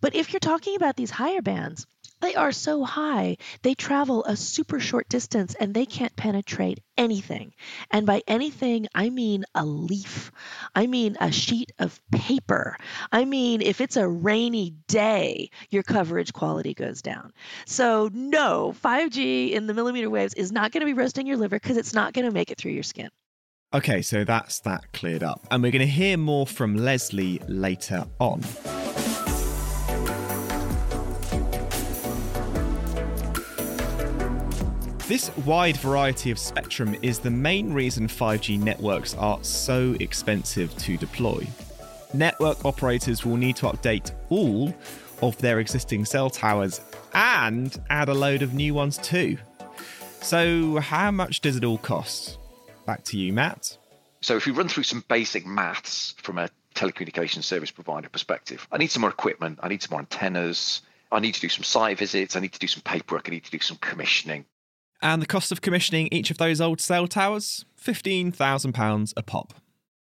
But 0.00 0.16
if 0.16 0.32
you're 0.32 0.40
talking 0.40 0.74
about 0.74 0.96
these 0.96 1.12
higher 1.12 1.42
bands, 1.42 1.86
they 2.20 2.34
are 2.34 2.52
so 2.52 2.84
high, 2.84 3.36
they 3.62 3.74
travel 3.74 4.24
a 4.24 4.36
super 4.36 4.80
short 4.80 5.08
distance 5.08 5.54
and 5.58 5.74
they 5.74 5.86
can't 5.86 6.14
penetrate 6.16 6.80
anything. 6.96 7.52
And 7.90 8.06
by 8.06 8.22
anything, 8.26 8.86
I 8.94 9.10
mean 9.10 9.44
a 9.54 9.64
leaf. 9.64 10.30
I 10.74 10.86
mean 10.86 11.16
a 11.20 11.32
sheet 11.32 11.72
of 11.78 12.00
paper. 12.10 12.76
I 13.10 13.24
mean, 13.24 13.62
if 13.62 13.80
it's 13.80 13.96
a 13.96 14.06
rainy 14.06 14.74
day, 14.86 15.50
your 15.70 15.82
coverage 15.82 16.32
quality 16.32 16.74
goes 16.74 17.02
down. 17.02 17.32
So, 17.66 18.10
no, 18.12 18.74
5G 18.84 19.52
in 19.52 19.66
the 19.66 19.74
millimeter 19.74 20.10
waves 20.10 20.34
is 20.34 20.52
not 20.52 20.72
going 20.72 20.80
to 20.80 20.86
be 20.86 20.94
roasting 20.94 21.26
your 21.26 21.36
liver 21.36 21.56
because 21.56 21.76
it's 21.76 21.94
not 21.94 22.12
going 22.12 22.26
to 22.26 22.32
make 22.32 22.50
it 22.50 22.58
through 22.58 22.72
your 22.72 22.82
skin. 22.82 23.10
Okay, 23.72 24.02
so 24.02 24.24
that's 24.24 24.60
that 24.60 24.92
cleared 24.92 25.22
up. 25.22 25.46
And 25.50 25.62
we're 25.62 25.70
going 25.70 25.80
to 25.80 25.86
hear 25.86 26.16
more 26.16 26.46
from 26.46 26.76
Leslie 26.76 27.40
later 27.46 28.04
on. 28.18 28.42
This 35.10 35.36
wide 35.38 35.76
variety 35.78 36.30
of 36.30 36.38
spectrum 36.38 36.96
is 37.02 37.18
the 37.18 37.32
main 37.32 37.72
reason 37.72 38.06
5G 38.06 38.60
networks 38.60 39.16
are 39.16 39.42
so 39.42 39.96
expensive 39.98 40.72
to 40.78 40.96
deploy. 40.96 41.44
Network 42.14 42.64
operators 42.64 43.24
will 43.24 43.36
need 43.36 43.56
to 43.56 43.66
update 43.66 44.12
all 44.28 44.72
of 45.20 45.36
their 45.38 45.58
existing 45.58 46.04
cell 46.04 46.30
towers 46.30 46.80
and 47.12 47.76
add 47.90 48.08
a 48.08 48.14
load 48.14 48.42
of 48.42 48.54
new 48.54 48.72
ones 48.72 48.98
too. 48.98 49.36
So, 50.20 50.78
how 50.78 51.10
much 51.10 51.40
does 51.40 51.56
it 51.56 51.64
all 51.64 51.78
cost? 51.78 52.38
Back 52.86 53.02
to 53.06 53.18
you, 53.18 53.32
Matt. 53.32 53.78
So, 54.20 54.36
if 54.36 54.46
we 54.46 54.52
run 54.52 54.68
through 54.68 54.84
some 54.84 55.02
basic 55.08 55.44
maths 55.44 56.14
from 56.18 56.38
a 56.38 56.50
telecommunications 56.76 57.42
service 57.42 57.72
provider 57.72 58.08
perspective, 58.08 58.68
I 58.70 58.78
need 58.78 58.92
some 58.92 59.00
more 59.00 59.10
equipment, 59.10 59.58
I 59.60 59.66
need 59.70 59.82
some 59.82 59.90
more 59.90 60.00
antennas, 60.02 60.82
I 61.10 61.18
need 61.18 61.34
to 61.34 61.40
do 61.40 61.48
some 61.48 61.64
site 61.64 61.98
visits, 61.98 62.36
I 62.36 62.40
need 62.40 62.52
to 62.52 62.60
do 62.60 62.68
some 62.68 62.82
paperwork, 62.82 63.28
I 63.28 63.32
need 63.32 63.44
to 63.46 63.50
do 63.50 63.58
some 63.58 63.76
commissioning. 63.78 64.44
And 65.02 65.22
the 65.22 65.26
cost 65.26 65.50
of 65.50 65.62
commissioning 65.62 66.08
each 66.12 66.30
of 66.30 66.38
those 66.38 66.60
old 66.60 66.80
cell 66.80 67.06
towers? 67.06 67.64
£15,000 67.82 69.12
a 69.16 69.22
pop. 69.22 69.54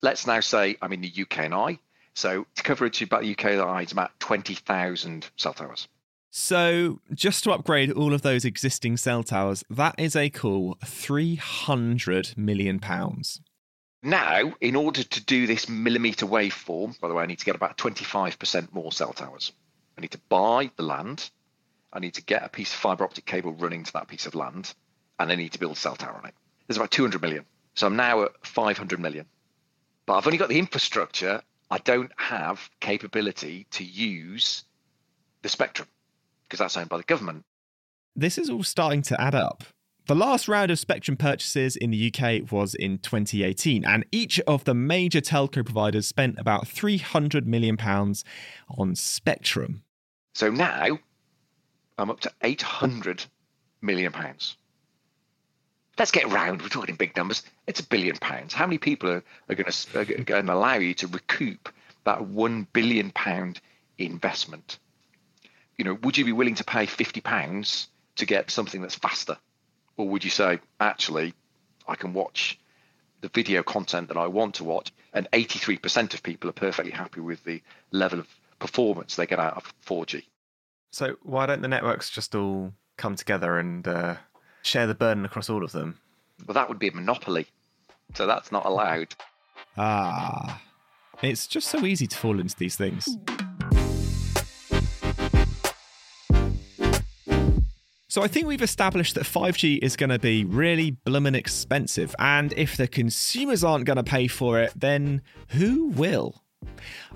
Let's 0.02 0.26
now 0.26 0.40
say 0.40 0.76
I'm 0.80 0.92
in 0.92 1.00
the 1.00 1.12
UK 1.22 1.40
and 1.40 1.54
I. 1.54 1.78
So 2.14 2.46
to 2.54 2.62
coverage 2.62 3.02
about 3.02 3.22
the 3.22 3.32
UK 3.32 3.44
and 3.46 3.62
I, 3.62 3.82
it's 3.82 3.92
about 3.92 4.18
20,000 4.20 5.30
cell 5.36 5.52
towers. 5.52 5.88
So, 6.36 6.98
just 7.12 7.44
to 7.44 7.52
upgrade 7.52 7.92
all 7.92 8.12
of 8.12 8.22
those 8.22 8.44
existing 8.44 8.96
cell 8.96 9.22
towers, 9.22 9.62
that 9.70 9.94
is 9.98 10.16
a 10.16 10.30
cool 10.30 10.76
300 10.84 12.36
million 12.36 12.80
pounds. 12.80 13.40
Now, 14.02 14.52
in 14.60 14.74
order 14.74 15.04
to 15.04 15.24
do 15.24 15.46
this 15.46 15.68
millimeter 15.68 16.26
waveform, 16.26 16.98
by 17.00 17.06
the 17.06 17.14
way, 17.14 17.22
I 17.22 17.26
need 17.26 17.38
to 17.38 17.44
get 17.44 17.54
about 17.54 17.78
25% 17.78 18.72
more 18.72 18.90
cell 18.90 19.12
towers. 19.12 19.52
I 19.96 20.00
need 20.00 20.10
to 20.10 20.20
buy 20.28 20.72
the 20.76 20.82
land. 20.82 21.30
I 21.92 22.00
need 22.00 22.14
to 22.14 22.22
get 22.24 22.42
a 22.42 22.48
piece 22.48 22.72
of 22.72 22.80
fiber 22.80 23.04
optic 23.04 23.26
cable 23.26 23.52
running 23.52 23.84
to 23.84 23.92
that 23.92 24.08
piece 24.08 24.26
of 24.26 24.34
land 24.34 24.74
and 25.18 25.30
I 25.30 25.34
need 25.34 25.52
to 25.52 25.58
build 25.58 25.72
a 25.72 25.76
cell 25.76 25.96
tower 25.96 26.16
on 26.16 26.26
it. 26.28 26.34
There's 26.66 26.76
about 26.76 26.90
200 26.90 27.20
million. 27.20 27.44
So 27.74 27.86
I'm 27.86 27.96
now 27.96 28.22
at 28.24 28.32
500 28.46 29.00
million. 29.00 29.26
But 30.06 30.14
I've 30.14 30.26
only 30.26 30.38
got 30.38 30.48
the 30.48 30.58
infrastructure. 30.58 31.42
I 31.70 31.78
don't 31.78 32.12
have 32.16 32.68
capability 32.80 33.66
to 33.72 33.84
use 33.84 34.64
the 35.42 35.48
spectrum 35.48 35.88
because 36.44 36.58
that's 36.58 36.76
owned 36.76 36.88
by 36.88 36.98
the 36.98 37.04
government. 37.04 37.44
This 38.14 38.38
is 38.38 38.48
all 38.48 38.62
starting 38.62 39.02
to 39.02 39.20
add 39.20 39.34
up. 39.34 39.64
The 40.06 40.14
last 40.14 40.48
round 40.48 40.70
of 40.70 40.78
spectrum 40.78 41.16
purchases 41.16 41.76
in 41.76 41.90
the 41.90 42.12
UK 42.12 42.52
was 42.52 42.74
in 42.74 42.98
2018, 42.98 43.86
and 43.86 44.04
each 44.12 44.38
of 44.40 44.64
the 44.64 44.74
major 44.74 45.22
telco 45.22 45.64
providers 45.64 46.06
spent 46.06 46.38
about 46.38 46.66
£300 46.66 47.46
million 47.46 47.78
on 48.76 48.94
spectrum. 48.94 49.82
So 50.34 50.50
now 50.50 50.98
I'm 51.96 52.10
up 52.10 52.20
to 52.20 52.32
800 52.42 53.24
million 53.80 54.12
pounds 54.12 54.58
let's 55.98 56.10
get 56.10 56.30
round. 56.30 56.62
We're 56.62 56.68
talking 56.68 56.96
big 56.96 57.16
numbers. 57.16 57.42
It's 57.66 57.80
a 57.80 57.86
billion 57.86 58.16
pounds. 58.16 58.54
How 58.54 58.66
many 58.66 58.78
people 58.78 59.10
are, 59.10 59.24
are 59.48 59.54
going 59.54 60.46
to 60.46 60.52
allow 60.52 60.74
you 60.74 60.94
to 60.94 61.06
recoup 61.06 61.68
that 62.04 62.26
one 62.26 62.66
billion 62.72 63.10
pound 63.10 63.60
investment? 63.98 64.78
You 65.76 65.84
know, 65.84 65.94
would 66.02 66.16
you 66.16 66.24
be 66.24 66.32
willing 66.32 66.54
to 66.56 66.64
pay 66.64 66.86
fifty 66.86 67.20
pounds 67.20 67.88
to 68.16 68.26
get 68.26 68.50
something 68.50 68.80
that's 68.80 68.94
faster, 68.94 69.36
or 69.96 70.08
would 70.08 70.24
you 70.24 70.30
say, 70.30 70.60
actually, 70.80 71.34
I 71.86 71.96
can 71.96 72.12
watch 72.12 72.58
the 73.20 73.28
video 73.28 73.62
content 73.62 74.08
that 74.08 74.16
I 74.16 74.26
want 74.26 74.56
to 74.56 74.64
watch, 74.64 74.92
and 75.12 75.28
83% 75.32 76.14
of 76.14 76.22
people 76.22 76.50
are 76.50 76.52
perfectly 76.52 76.92
happy 76.92 77.20
with 77.20 77.42
the 77.44 77.62
level 77.90 78.20
of 78.20 78.28
performance 78.58 79.16
they 79.16 79.26
get 79.26 79.38
out 79.38 79.56
of 79.56 79.72
4G. 79.86 80.24
So 80.92 81.16
why 81.22 81.46
don't 81.46 81.62
the 81.62 81.68
networks 81.68 82.10
just 82.10 82.34
all 82.34 82.72
come 82.96 83.16
together 83.16 83.58
and 83.58 83.86
uh, 83.88 84.16
share 84.64 84.86
the 84.86 84.94
burden 84.94 85.24
across 85.24 85.50
all 85.50 85.64
of 85.64 85.72
them. 85.72 85.98
Well, 86.46 86.54
that 86.54 86.68
would 86.68 86.78
be 86.78 86.88
a 86.88 86.92
monopoly. 86.92 87.46
So 88.14 88.26
that's 88.26 88.50
not 88.50 88.64
allowed. 88.66 89.14
Ah. 89.76 90.60
It's 91.22 91.46
just 91.46 91.68
so 91.68 91.84
easy 91.84 92.06
to 92.06 92.16
fall 92.16 92.40
into 92.40 92.56
these 92.56 92.76
things. 92.76 93.08
So 98.08 98.22
I 98.22 98.28
think 98.28 98.46
we've 98.46 98.62
established 98.62 99.16
that 99.16 99.24
5G 99.24 99.80
is 99.82 99.96
going 99.96 100.10
to 100.10 100.20
be 100.20 100.44
really 100.44 100.92
bloomin' 100.92 101.34
expensive, 101.34 102.14
and 102.20 102.52
if 102.52 102.76
the 102.76 102.86
consumers 102.86 103.64
aren't 103.64 103.86
going 103.86 103.96
to 103.96 104.04
pay 104.04 104.28
for 104.28 104.60
it, 104.60 104.72
then 104.76 105.20
who 105.48 105.88
will? 105.88 106.44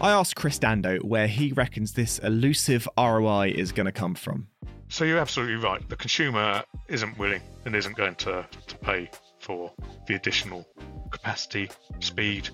I 0.00 0.10
asked 0.10 0.34
Chris 0.34 0.58
Dando 0.58 0.98
where 0.98 1.28
he 1.28 1.52
reckons 1.52 1.92
this 1.92 2.18
elusive 2.18 2.88
ROI 2.98 3.52
is 3.54 3.70
going 3.70 3.86
to 3.86 3.92
come 3.92 4.16
from. 4.16 4.48
So 4.90 5.04
you're 5.04 5.18
absolutely 5.18 5.56
right. 5.56 5.86
The 5.88 5.96
consumer 5.96 6.62
isn't 6.88 7.18
willing 7.18 7.42
and 7.64 7.76
isn't 7.76 7.96
going 7.96 8.14
to, 8.16 8.46
to 8.66 8.78
pay 8.78 9.10
for 9.38 9.72
the 10.06 10.14
additional 10.14 10.66
capacity, 11.10 11.70
speed 12.00 12.48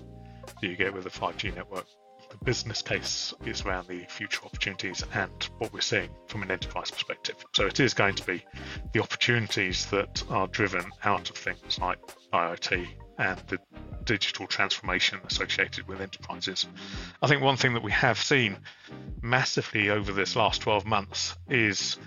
that 0.61 0.67
you 0.67 0.75
get 0.75 0.93
with 0.93 1.05
a 1.05 1.09
5G 1.09 1.55
network. 1.55 1.85
The 2.29 2.37
business 2.43 2.81
case 2.81 3.33
is 3.45 3.61
around 3.61 3.87
the 3.87 4.05
future 4.09 4.41
opportunities 4.45 5.03
and 5.13 5.49
what 5.59 5.71
we're 5.71 5.79
seeing 5.79 6.09
from 6.27 6.43
an 6.43 6.51
enterprise 6.51 6.91
perspective. 6.91 7.35
So 7.53 7.67
it 7.67 7.79
is 7.79 7.93
going 7.93 8.15
to 8.15 8.25
be 8.25 8.43
the 8.91 9.01
opportunities 9.01 9.85
that 9.87 10.23
are 10.29 10.47
driven 10.47 10.83
out 11.03 11.29
of 11.29 11.37
things 11.37 11.79
like 11.79 11.99
IoT 12.33 12.87
and 13.17 13.39
the 13.47 13.59
digital 14.05 14.47
transformation 14.47 15.19
associated 15.25 15.87
with 15.87 16.01
enterprises. 16.01 16.67
I 17.21 17.27
think 17.27 17.41
one 17.41 17.57
thing 17.57 17.73
that 17.73 17.83
we 17.83 17.91
have 17.91 18.17
seen 18.17 18.57
massively 19.21 19.89
over 19.89 20.11
this 20.11 20.35
last 20.35 20.61
12 20.61 20.85
months 20.85 21.35
is 21.49 21.97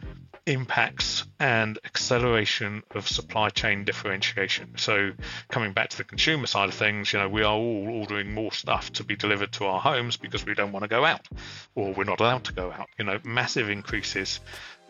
impacts 0.48 1.26
and 1.38 1.78
acceleration 1.84 2.82
of 2.92 3.06
supply 3.06 3.50
chain 3.50 3.84
differentiation. 3.84 4.72
So, 4.78 5.12
coming 5.50 5.74
back 5.74 5.90
to 5.90 5.98
the 5.98 6.04
consumer 6.04 6.46
side 6.46 6.70
of 6.70 6.74
things, 6.74 7.12
you 7.12 7.18
know, 7.18 7.28
we 7.28 7.42
are 7.42 7.54
all 7.54 7.88
ordering 7.88 8.32
more 8.32 8.50
stuff 8.52 8.90
to 8.94 9.04
be 9.04 9.14
delivered 9.14 9.52
to 9.52 9.66
our 9.66 9.78
homes 9.78 10.16
because 10.16 10.46
we 10.46 10.54
don't 10.54 10.72
want 10.72 10.84
to 10.84 10.88
go 10.88 11.04
out 11.04 11.28
or 11.74 11.92
we're 11.92 12.04
not 12.04 12.20
allowed 12.20 12.44
to 12.44 12.54
go 12.54 12.72
out. 12.72 12.88
You 12.98 13.04
know, 13.04 13.20
massive 13.24 13.68
increases 13.68 14.40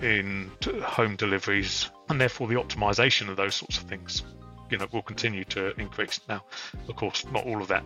in 0.01 0.53
home 0.85 1.17
deliveries 1.17 1.91
and 2.09 2.21
therefore 2.21 2.47
the 2.47 2.55
optimization 2.55 3.29
of 3.29 3.37
those 3.37 3.57
sorts 3.57 3.79
of 3.79 3.85
things 3.85 4.23
you 4.71 4.79
know 4.79 4.87
will 4.93 5.03
continue 5.03 5.45
to 5.45 5.79
increase. 5.81 6.21
Now, 6.29 6.45
of 6.89 6.97
course, 6.97 7.25
not 7.33 7.47
all 7.47 7.61
of 7.61 7.69
that 7.69 7.85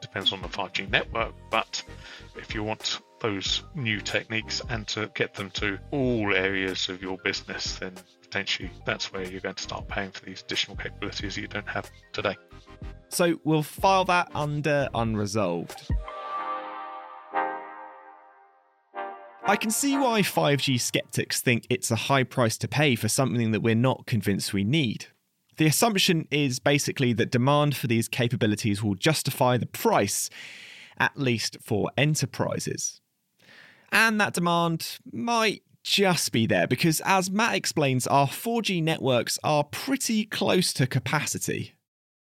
depends 0.00 0.32
on 0.32 0.42
the 0.42 0.48
5G 0.48 0.90
network, 0.90 1.32
but 1.50 1.82
if 2.36 2.54
you 2.54 2.62
want 2.62 3.00
those 3.20 3.62
new 3.74 4.00
techniques 4.00 4.60
and 4.68 4.86
to 4.88 5.10
get 5.14 5.32
them 5.32 5.50
to 5.50 5.78
all 5.92 6.34
areas 6.34 6.90
of 6.90 7.00
your 7.00 7.16
business, 7.24 7.76
then 7.78 7.94
potentially 8.20 8.70
that's 8.84 9.12
where 9.12 9.24
you're 9.24 9.40
going 9.40 9.54
to 9.54 9.62
start 9.62 9.88
paying 9.88 10.10
for 10.10 10.24
these 10.26 10.42
additional 10.42 10.76
capabilities 10.76 11.36
that 11.36 11.40
you 11.40 11.48
don't 11.48 11.68
have 11.68 11.90
today. 12.12 12.36
So 13.08 13.40
we'll 13.44 13.62
file 13.62 14.04
that 14.06 14.30
under 14.34 14.88
unresolved. 14.94 15.90
I 19.46 19.56
can 19.56 19.70
see 19.70 19.96
why 19.96 20.22
5G 20.22 20.80
skeptics 20.80 21.40
think 21.40 21.66
it's 21.70 21.90
a 21.90 21.96
high 21.96 22.24
price 22.24 22.58
to 22.58 22.68
pay 22.68 22.96
for 22.96 23.08
something 23.08 23.52
that 23.52 23.60
we're 23.60 23.74
not 23.74 24.04
convinced 24.06 24.52
we 24.52 24.64
need. 24.64 25.06
The 25.56 25.66
assumption 25.66 26.26
is 26.30 26.58
basically 26.58 27.12
that 27.14 27.30
demand 27.30 27.76
for 27.76 27.86
these 27.86 28.08
capabilities 28.08 28.82
will 28.82 28.96
justify 28.96 29.56
the 29.56 29.66
price, 29.66 30.28
at 30.98 31.16
least 31.16 31.58
for 31.62 31.90
enterprises. 31.96 33.00
And 33.92 34.20
that 34.20 34.34
demand 34.34 34.98
might 35.12 35.62
just 35.84 36.32
be 36.32 36.46
there 36.46 36.66
because, 36.66 37.00
as 37.04 37.30
Matt 37.30 37.54
explains, 37.54 38.06
our 38.06 38.26
4G 38.26 38.82
networks 38.82 39.38
are 39.44 39.64
pretty 39.64 40.24
close 40.24 40.72
to 40.72 40.86
capacity. 40.86 41.74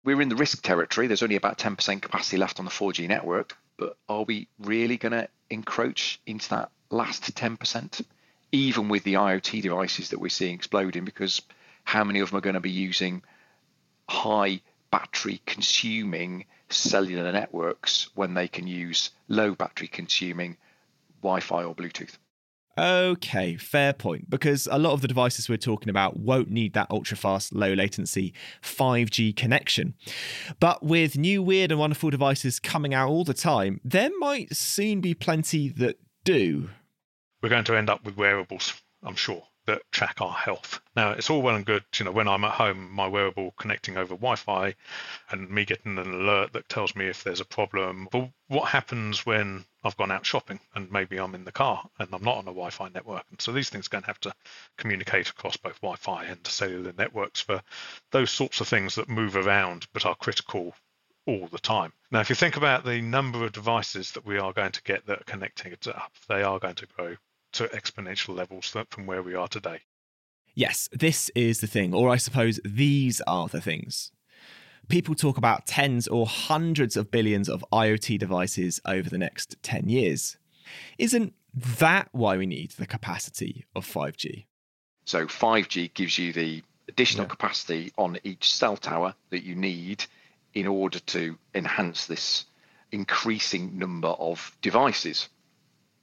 We're 0.06 0.22
in 0.22 0.30
the 0.30 0.36
risk 0.36 0.62
territory. 0.62 1.08
There's 1.08 1.24
only 1.24 1.36
about 1.36 1.58
10% 1.58 2.02
capacity 2.02 2.38
left 2.38 2.60
on 2.60 2.66
the 2.66 2.72
4G 2.72 3.10
network, 3.10 3.58
but 3.78 3.98
are 4.08 4.24
we 4.24 4.48
really 4.60 4.96
going 4.96 5.12
to 5.12 5.28
encroach 5.50 6.22
into 6.26 6.48
that 6.52 6.70
last 6.90 7.36
10%? 7.36 8.06
Even 8.54 8.88
with 8.88 9.04
the 9.04 9.16
IoT 9.16 9.62
devices 9.62 10.10
that 10.12 10.20
we're 10.20 10.30
seeing 10.30 10.54
exploding, 10.54 11.04
because 11.04 11.42
how 11.88 12.04
many 12.04 12.20
of 12.20 12.30
them 12.30 12.38
are 12.38 12.42
going 12.42 12.54
to 12.54 12.60
be 12.60 12.70
using 12.70 13.24
high 14.10 14.60
battery 14.92 15.42
consuming 15.46 16.44
cellular 16.68 17.32
networks 17.32 18.10
when 18.14 18.34
they 18.34 18.50
can 18.50 18.68
use 18.68 19.12
low 19.30 19.56
battery 19.56 19.88
consuming 19.88 20.58
Wi 21.24 21.40
Fi 21.40 21.64
or 21.64 21.74
Bluetooth? 21.74 22.18
Okay, 22.78 23.56
fair 23.56 23.94
point. 23.94 24.30
Because 24.30 24.68
a 24.70 24.78
lot 24.78 24.92
of 24.92 25.02
the 25.02 25.08
devices 25.08 25.48
we're 25.48 25.56
talking 25.56 25.90
about 25.90 26.18
won't 26.18 26.52
need 26.52 26.74
that 26.74 26.92
ultra 26.92 27.16
fast, 27.16 27.56
low 27.56 27.72
latency 27.72 28.34
5G 28.62 29.34
connection. 29.34 29.94
But 30.60 30.84
with 30.84 31.18
new 31.18 31.42
weird 31.42 31.72
and 31.72 31.80
wonderful 31.80 32.10
devices 32.10 32.60
coming 32.60 32.94
out 32.94 33.08
all 33.08 33.24
the 33.24 33.34
time, 33.34 33.80
there 33.86 34.12
might 34.20 34.54
soon 34.54 35.00
be 35.00 35.14
plenty 35.14 35.70
that 35.70 35.98
do. 36.26 36.70
We're 37.42 37.48
going 37.48 37.64
to 37.64 37.78
end 37.78 37.90
up 37.90 38.04
with 38.04 38.18
wearables, 38.18 38.74
I'm 39.02 39.16
sure 39.16 39.47
that 39.68 39.84
track 39.92 40.20
our 40.20 40.34
health. 40.34 40.82
Now, 40.96 41.12
it's 41.12 41.30
all 41.30 41.42
well 41.42 41.56
and 41.56 41.66
good, 41.66 41.84
you 41.98 42.06
know, 42.06 42.12
when 42.12 42.28
I'm 42.28 42.44
at 42.44 42.54
home, 42.54 42.92
my 42.92 43.08
wearable 43.08 43.54
connecting 43.58 43.98
over 43.98 44.16
Wi-Fi, 44.16 44.74
and 45.30 45.50
me 45.50 45.66
getting 45.66 45.98
an 45.98 46.14
alert 46.14 46.54
that 46.54 46.68
tells 46.68 46.96
me 46.96 47.06
if 47.06 47.24
there's 47.24 47.42
a 47.42 47.46
problem. 47.46 48.08
But 48.12 48.30
what 48.48 48.70
happens 48.70 49.26
when 49.26 49.66
I've 49.84 49.98
gone 49.98 50.12
out 50.12 50.26
shopping 50.26 50.60
and 50.74 50.92
maybe 50.92 51.18
I'm 51.18 51.36
in 51.36 51.46
the 51.46 51.52
car 51.52 51.88
and 52.00 52.10
I'm 52.12 52.24
not 52.24 52.38
on 52.38 52.48
a 52.48 52.56
Wi-Fi 52.56 52.90
network? 52.90 53.26
And 53.30 53.40
so 53.40 53.52
these 53.52 53.70
things 53.70 53.88
are 53.88 53.92
going 53.92 54.04
to 54.04 54.08
have 54.08 54.20
to 54.22 54.34
communicate 54.78 55.30
across 55.30 55.58
both 55.58 55.80
Wi-Fi 55.82 56.26
and 56.26 56.48
cellular 56.48 56.94
networks 56.98 57.42
for 57.42 57.62
those 58.12 58.32
sorts 58.32 58.62
of 58.62 58.68
things 58.68 58.96
that 58.96 59.10
move 59.10 59.36
around 59.36 59.88
but 59.94 60.06
are 60.06 60.16
critical 60.16 60.74
all 61.28 61.48
the 61.52 61.60
time. 61.60 61.92
Now, 62.10 62.22
if 62.22 62.30
you 62.30 62.36
think 62.36 62.56
about 62.56 62.86
the 62.86 63.02
number 63.02 63.46
of 63.46 63.52
devices 63.52 64.14
that 64.14 64.26
we 64.26 64.38
are 64.40 64.54
going 64.54 64.72
to 64.72 64.84
get 64.84 65.06
that 65.08 65.22
are 65.22 65.26
connecting 65.26 65.74
it 65.74 65.86
up, 65.88 66.14
they 66.30 66.42
are 66.42 66.58
going 66.58 66.76
to 66.76 66.88
grow 66.88 67.18
to 67.58 67.68
exponential 67.70 68.36
levels 68.36 68.76
from 68.90 69.06
where 69.06 69.24
we 69.24 69.34
are 69.34 69.48
today. 69.48 69.82
Yes, 70.54 70.90
this 70.92 71.30
is 71.36 71.60
the 71.60 71.68
thing, 71.68 71.94
or 71.94 72.10
I 72.10 72.18
suppose 72.18 72.60
these 72.64 73.22
are 73.28 73.48
the 73.48 73.62
things. 73.62 74.12
People 74.88 75.16
talk 75.16 75.38
about 75.38 75.66
tens 75.66 76.08
or 76.08 76.26
hundreds 76.26 76.96
of 76.96 77.12
billions 77.12 77.50
of 77.50 77.66
IoT 77.74 78.20
devices 78.20 78.80
over 78.86 79.10
the 79.10 79.18
next 79.18 79.56
10 79.64 79.90
years. 79.90 80.38
Isn't 80.98 81.34
that 81.54 82.10
why 82.12 82.38
we 82.38 82.46
need 82.46 82.72
the 82.72 82.86
capacity 82.86 83.66
of 83.76 83.86
5G? 83.86 84.46
So, 85.06 85.26
5G 85.26 85.94
gives 85.94 86.18
you 86.18 86.34
the 86.34 86.64
additional 86.88 87.26
yeah. 87.26 87.30
capacity 87.30 87.92
on 87.98 88.18
each 88.24 88.54
cell 88.54 88.78
tower 88.78 89.14
that 89.32 89.44
you 89.44 89.56
need 89.56 90.06
in 90.54 90.68
order 90.68 91.00
to 91.00 91.38
enhance 91.54 92.06
this 92.06 92.46
increasing 92.92 93.78
number 93.78 94.10
of 94.10 94.56
devices. 94.62 95.30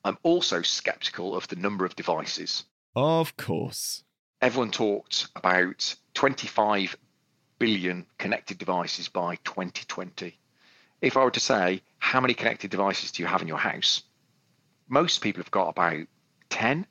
I'm 0.05 0.19
also 0.23 0.61
skeptical 0.63 1.35
of 1.35 1.49
the 1.49 1.57
number 1.57 1.85
of 1.85 1.97
devices. 1.97 2.65
Of 2.95 3.37
course. 3.37 4.05
Everyone 4.43 4.71
talked 4.71 5.29
about 5.35 5.95
25 6.13 6.97
billion 7.59 8.05
connected 8.19 8.59
devices 8.59 9.09
by 9.09 9.37
2020. 9.37 10.39
If 11.01 11.17
I 11.17 11.25
were 11.25 11.31
to 11.31 11.41
say, 11.41 11.83
how 11.99 12.21
many 12.21 12.35
connected 12.35 12.71
devices 12.71 13.13
do 13.13 13.23
you 13.23 13.27
have 13.27 13.41
in 13.41 13.49
your 13.49 13.59
house? 13.59 14.03
Most 14.89 15.23
people 15.23 15.43
have 15.43 15.51
got 15.51 15.69
about 15.69 16.07
10. 16.51 16.87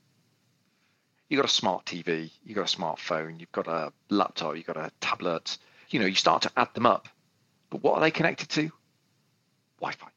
You've 1.30 1.42
got 1.42 1.50
a 1.50 1.54
smart 1.54 1.86
TV, 1.86 2.32
you've 2.44 2.56
got 2.56 2.74
a 2.74 2.78
smartphone, 2.78 3.40
you've 3.40 3.52
got 3.52 3.68
a 3.68 3.94
laptop, 4.10 4.56
you've 4.56 4.66
got 4.66 4.78
a 4.78 4.92
tablet. 5.00 5.58
You 5.90 6.00
know, 6.00 6.06
you 6.06 6.16
start 6.16 6.42
to 6.44 6.52
add 6.58 6.74
them 6.74 6.86
up. 6.86 7.08
But 7.70 7.84
what 7.84 7.96
are 7.96 8.02
they 8.02 8.12
connected 8.12 8.50
to? 8.50 8.72
Wi 9.80 9.94
Fi. 9.94 10.13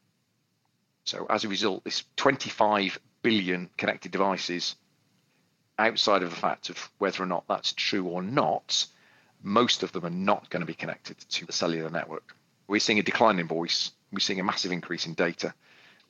So 1.07 1.25
as 1.29 1.45
a 1.45 1.47
result, 1.47 1.85
this 1.85 2.03
25 2.17 2.99
billion 3.21 3.69
connected 3.77 4.11
devices, 4.11 4.75
outside 5.79 6.21
of 6.21 6.29
the 6.29 6.35
fact 6.35 6.69
of 6.69 6.91
whether 6.97 7.23
or 7.23 7.25
not 7.25 7.45
that's 7.47 7.71
true 7.71 8.05
or 8.07 8.21
not, 8.21 8.85
most 9.41 9.83
of 9.83 9.93
them 9.93 10.05
are 10.05 10.09
not 10.09 10.49
going 10.49 10.59
to 10.59 10.65
be 10.65 10.73
connected 10.73 11.17
to 11.17 11.45
the 11.45 11.53
cellular 11.53 11.89
network. 11.89 12.35
We're 12.67 12.81
seeing 12.81 12.99
a 12.99 13.03
decline 13.03 13.39
in 13.39 13.47
voice. 13.47 13.91
We're 14.11 14.19
seeing 14.19 14.41
a 14.41 14.43
massive 14.43 14.73
increase 14.73 15.05
in 15.05 15.13
data, 15.13 15.53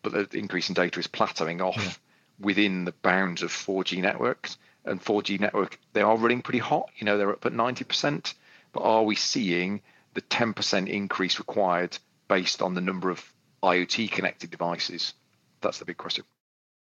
but 0.01 0.31
the 0.31 0.39
increase 0.39 0.67
in 0.67 0.73
data 0.73 0.99
is 0.99 1.07
plateauing 1.07 1.61
off 1.61 1.77
yeah. 1.77 1.91
within 2.39 2.85
the 2.85 2.93
bounds 3.03 3.43
of 3.43 3.51
4G 3.51 4.01
networks. 4.01 4.57
And 4.83 4.99
4G 4.99 5.39
network, 5.39 5.79
they 5.93 6.01
are 6.01 6.17
running 6.17 6.41
pretty 6.41 6.59
hot. 6.59 6.89
You 6.95 7.05
know, 7.05 7.19
they're 7.19 7.33
up 7.33 7.45
at 7.45 7.53
90%. 7.53 8.33
But 8.73 8.81
are 8.81 9.03
we 9.03 9.13
seeing 9.13 9.81
the 10.15 10.21
10% 10.21 10.87
increase 10.87 11.37
required 11.37 11.99
based 12.27 12.63
on 12.63 12.73
the 12.73 12.81
number 12.81 13.11
of 13.11 13.31
IoT 13.63 14.11
connected 14.11 14.51
devices? 14.51 15.13
That's 15.61 15.79
the 15.79 15.85
big 15.85 15.97
question. 15.97 16.23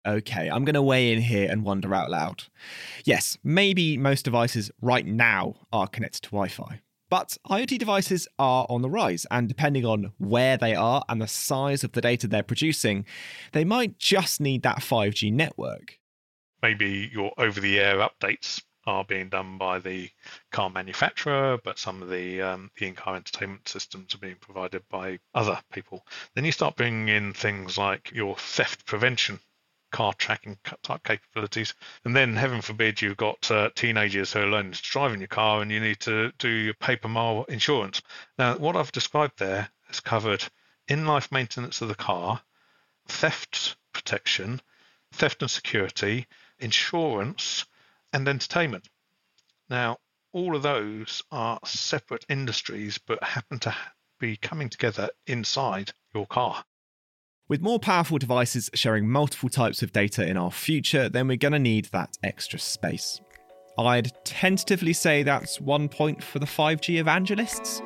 Okay, 0.07 0.51
I'm 0.51 0.65
going 0.65 0.75
to 0.75 0.83
weigh 0.83 1.13
in 1.13 1.21
here 1.21 1.49
and 1.49 1.65
wonder 1.65 1.95
out 1.95 2.11
loud. 2.11 2.45
Yes, 3.05 3.39
maybe 3.45 3.97
most 3.97 4.25
devices 4.25 4.71
right 4.81 5.07
now 5.07 5.55
are 5.73 5.87
connected 5.87 6.23
to 6.23 6.31
Wi 6.31 6.49
Fi, 6.49 6.81
but 7.09 7.37
IoT 7.49 7.79
devices 7.79 8.27
are 8.39 8.67
on 8.69 8.83
the 8.83 8.91
rise, 8.91 9.27
and 9.31 9.49
depending 9.49 9.85
on 9.85 10.13
where 10.19 10.57
they 10.57 10.75
are 10.75 11.05
and 11.09 11.23
the 11.23 11.29
size 11.29 11.85
of 11.85 11.93
the 11.93 12.01
data 12.01 12.27
they're 12.27 12.43
producing, 12.43 13.07
they 13.53 13.65
might 13.65 13.99
just 13.99 14.41
need 14.41 14.63
that 14.63 14.79
5G 14.79 15.33
network. 15.33 16.01
Maybe 16.63 17.11
your 17.13 17.33
over 17.39 17.61
the 17.61 17.79
air 17.79 17.97
updates 17.97 18.63
are 18.87 19.05
being 19.05 19.29
done 19.29 19.59
by 19.59 19.79
the 19.79 20.11
car 20.51 20.71
manufacturer, 20.71 21.59
but 21.63 21.79
some 21.79 22.03
of 22.03 22.11
the 22.11 22.43
um, 22.43 22.71
the 22.79 22.87
in-car 22.87 23.17
entertainment 23.17 23.69
systems 23.69 24.15
are 24.15 24.19
being 24.19 24.37
provided 24.37 24.83
by 24.89 25.19
other 25.35 25.61
people. 25.73 26.05
Then 26.35 26.45
you 26.45 26.53
start 26.53 26.77
bringing 26.77 27.09
in 27.09 27.33
things 27.33 27.79
like 27.79 28.11
your 28.13 28.37
theft 28.37 28.85
prevention 28.87 29.41
car 29.93 30.15
tracking 30.15 30.59
type 30.83 31.05
capabilities. 31.05 31.75
And 32.05 32.17
then, 32.17 32.35
heaven 32.35 32.63
forbid, 32.63 33.01
you've 33.01 33.17
got 33.17 33.51
uh, 33.51 33.71
teenagers 33.75 34.33
who 34.33 34.41
are 34.41 34.47
learning 34.47 34.73
to 34.73 34.83
drive 34.83 35.13
in 35.13 35.21
your 35.21 35.29
car 35.29 35.63
and 35.63 35.71
you 35.71 35.81
need 35.81 36.01
to 36.01 36.33
do 36.39 36.49
your 36.49 36.75
paper 36.75 37.09
mile 37.09 37.45
insurance. 37.45 38.03
Now, 38.39 38.57
what 38.57 38.75
I've 38.75 38.91
described 38.91 39.39
there 39.39 39.69
has 39.89 40.01
covered 40.01 40.45
in 40.89 41.07
life 41.07 41.31
maintenance 41.31 41.83
of 41.83 41.89
the 41.89 41.95
car, 41.95 42.41
theft 43.07 43.77
protection, 43.93 44.61
theft 45.13 45.43
and 45.43 45.51
security, 45.51 46.27
insurance, 46.59 47.67
and 48.13 48.29
entertainment. 48.29 48.89
Now, 49.69 49.99
all 50.33 50.57
of 50.57 50.63
those 50.63 51.23
are 51.31 51.59
separate 51.65 52.25
industries 52.29 52.99
but 52.99 53.23
happen 53.23 53.59
to 53.61 53.75
be 54.19 54.37
coming 54.37 54.69
together 54.69 55.11
inside 55.27 55.93
your 56.15 56.27
car. 56.27 56.65
With 57.49 57.61
more 57.61 57.79
powerful 57.79 58.19
devices 58.19 58.71
sharing 58.73 59.09
multiple 59.09 59.49
types 59.49 59.83
of 59.83 59.93
data 59.93 60.27
in 60.27 60.37
our 60.37 60.51
future, 60.51 61.09
then 61.09 61.29
we're 61.29 61.37
going 61.37 61.53
to 61.53 61.59
need 61.59 61.87
that 61.87 62.17
extra 62.23 62.59
space. 62.59 63.21
I'd 63.79 64.13
tentatively 64.25 64.93
say 64.93 65.23
that's 65.23 65.61
one 65.61 65.89
point 65.89 66.23
for 66.23 66.39
the 66.39 66.47
5G 66.47 66.99
evangelists. 66.99 67.83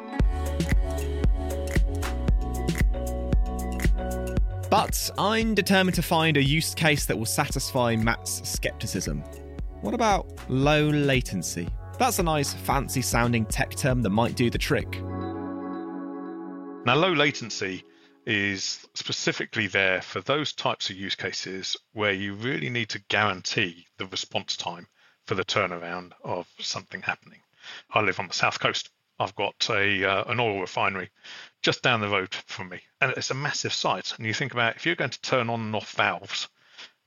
But 4.69 5.11
I'm 5.17 5.55
determined 5.55 5.95
to 5.95 6.03
find 6.03 6.37
a 6.37 6.43
use 6.43 6.75
case 6.75 7.07
that 7.07 7.17
will 7.17 7.25
satisfy 7.25 7.97
Matt's 7.97 8.49
skepticism. 8.49 9.25
What 9.87 9.95
about 9.95 10.27
low 10.49 10.89
latency? 10.89 11.69
That's 11.97 12.19
a 12.19 12.23
nice, 12.25 12.53
fancy 12.53 13.03
sounding 13.03 13.47
tech 13.47 13.71
term 13.77 14.03
that 14.03 14.11
might 14.11 14.35
do 14.35 14.51
the 14.51 14.59
trick. 14.59 15.01
Now, 16.85 16.97
low 16.97 17.13
latency 17.13 17.85
is 18.27 18.85
specifically 18.95 19.69
there 19.69 20.03
for 20.03 20.21
those 20.23 20.53
types 20.53 20.91
of 20.91 20.97
use 20.97 21.15
cases 21.15 21.77
where 21.93 22.11
you 22.11 22.35
really 22.35 22.69
need 22.69 22.89
to 22.89 23.03
guarantee 23.07 23.87
the 23.97 24.07
response 24.07 24.57
time 24.57 24.89
for 25.25 25.37
the 25.37 25.45
turnaround 25.45 26.11
of 26.25 26.49
something 26.59 27.03
happening. 27.03 27.39
I 27.89 28.01
live 28.01 28.19
on 28.19 28.27
the 28.27 28.35
south 28.35 28.59
coast. 28.59 28.91
I've 29.21 29.37
got 29.37 29.71
a 29.71 30.05
uh, 30.05 30.25
an 30.25 30.41
oil 30.41 30.61
refinery 30.61 31.11
just 31.63 31.83
down 31.83 32.01
the 32.01 32.09
road 32.09 32.35
from 32.47 32.71
me, 32.71 32.81
and 33.01 33.13
it's 33.13 33.31
a 33.31 33.35
massive 33.35 33.73
site. 33.73 34.15
And 34.19 34.27
you 34.27 34.35
think 34.35 34.53
about 34.53 34.75
if 34.75 34.85
you're 34.85 34.97
going 34.97 35.11
to 35.11 35.23
turn 35.23 35.49
on 35.49 35.61
and 35.61 35.77
off 35.77 35.93
valves 35.93 36.49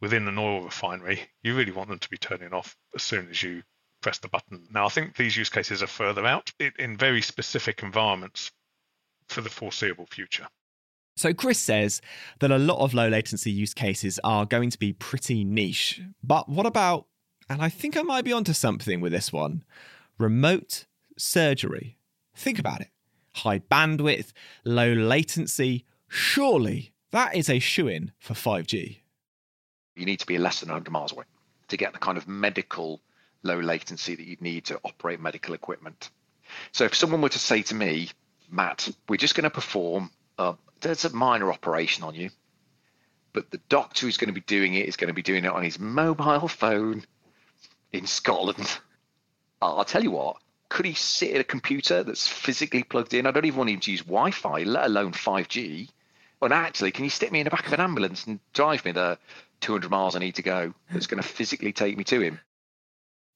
within 0.02 0.28
an 0.28 0.38
oil 0.38 0.62
refinery, 0.62 1.22
you 1.44 1.56
really 1.56 1.72
want 1.72 1.90
them 1.90 2.00
to 2.00 2.10
be 2.10 2.18
turning 2.18 2.54
off 2.54 2.76
as 2.96 3.04
soon 3.04 3.30
as 3.30 3.44
you 3.44 3.64
press 4.02 4.20
the 4.20 4.30
button. 4.30 4.68
Now, 4.72 4.86
I 4.86 4.90
think 4.90 5.16
these 5.16 5.36
use 5.36 5.50
cases 5.50 5.84
are 5.84 5.88
further 5.88 6.26
out 6.26 6.52
in 6.78 6.98
very 6.98 7.22
specific 7.22 7.84
environments 7.84 8.52
for 9.28 9.42
the 9.42 9.50
foreseeable 9.50 10.06
future. 10.06 10.48
So, 11.18 11.34
Chris 11.34 11.60
says 11.60 12.02
that 12.40 12.52
a 12.52 12.58
lot 12.58 12.80
of 12.80 12.94
low 12.94 13.10
latency 13.10 13.52
use 13.52 13.74
cases 13.74 14.20
are 14.24 14.46
going 14.46 14.70
to 14.70 14.80
be 14.80 14.94
pretty 14.94 15.44
niche. 15.44 16.02
But 16.24 16.48
what 16.48 16.66
about, 16.66 17.08
and 17.50 17.62
I 17.62 17.68
think 17.68 17.98
I 17.98 18.04
might 18.04 18.24
be 18.24 18.32
onto 18.32 18.54
something 18.54 19.02
with 19.02 19.12
this 19.12 19.34
one 19.34 19.64
remote 20.18 20.86
surgery? 21.18 21.98
Think 22.36 22.58
about 22.58 22.82
it 22.82 22.90
high 23.34 23.60
bandwidth, 23.60 24.32
low 24.66 24.92
latency. 24.92 25.86
Surely 26.08 26.94
that 27.12 27.36
is 27.36 27.50
a 27.50 27.60
shoe 27.60 27.88
in 27.88 28.12
for 28.20 28.34
5G. 28.34 29.00
You 30.00 30.06
need 30.06 30.20
to 30.22 30.26
be 30.26 30.38
less 30.38 30.62
than 30.62 30.70
100 30.70 30.92
miles 30.92 31.12
away 31.12 31.26
to 31.68 31.78
get 31.78 31.94
the 31.94 32.00
kind 32.00 32.18
of 32.18 32.28
medical 32.28 33.02
low 33.44 33.60
latency 33.60 34.16
that 34.16 34.26
you'd 34.26 34.42
need 34.42 34.66
to 34.66 34.80
operate 34.84 35.20
medical 35.20 35.54
equipment. 35.54 36.10
So 36.72 36.86
if 36.86 36.96
someone 36.96 37.22
were 37.22 37.30
to 37.30 37.40
say 37.40 37.62
to 37.64 37.76
me, 37.76 38.10
Matt, 38.50 38.90
we're 39.08 39.18
just 39.18 39.36
going 39.36 39.44
to 39.44 39.50
perform 39.50 40.10
a, 40.38 40.56
there's 40.82 41.06
a 41.06 41.16
minor 41.16 41.52
operation 41.52 42.04
on 42.04 42.16
you, 42.16 42.30
but 43.34 43.52
the 43.52 43.62
doctor 43.70 44.06
who's 44.06 44.18
going 44.18 44.30
to 44.30 44.34
be 44.34 44.42
doing 44.42 44.74
it 44.74 44.88
is 44.88 44.98
going 44.98 45.10
to 45.10 45.14
be 45.14 45.22
doing 45.22 45.46
it 45.46 45.52
on 45.52 45.64
his 45.64 45.80
mobile 45.80 46.48
phone 46.48 47.04
in 47.92 48.08
Scotland. 48.08 48.68
I'll 49.62 49.86
tell 49.86 50.04
you 50.04 50.12
what, 50.12 50.38
could 50.70 50.86
he 50.86 50.94
sit 50.94 51.36
at 51.36 51.42
a 51.42 51.46
computer 51.46 52.04
that's 52.04 52.28
physically 52.28 52.84
plugged 52.84 53.14
in? 53.14 53.26
I 53.26 53.32
don't 53.32 53.46
even 53.46 53.58
want 53.58 53.70
him 53.70 53.80
to 53.82 53.92
use 53.92 54.02
Wi 54.02 54.32
Fi, 54.32 54.64
let 54.64 54.86
alone 54.86 55.12
5G. 55.12 55.90
And 56.42 56.54
actually, 56.54 56.92
can 56.92 57.04
you 57.04 57.10
stick 57.10 57.32
me 57.32 57.42
in 57.42 57.44
the 57.44 57.50
back 57.50 57.68
of 57.68 57.74
an 57.74 57.82
ambulance 57.82 58.26
and 58.26 58.40
drive 58.54 58.86
me 58.86 58.92
the 58.94 59.18
200 59.62 59.90
miles 59.90 60.16
I 60.16 60.20
need 60.20 60.36
to 60.36 60.42
go 60.42 60.74
that's 60.92 61.08
going 61.08 61.22
to 61.22 61.28
physically 61.28 61.74
take 61.74 61.98
me 61.98 62.04
to 62.06 62.22
him? 62.22 62.40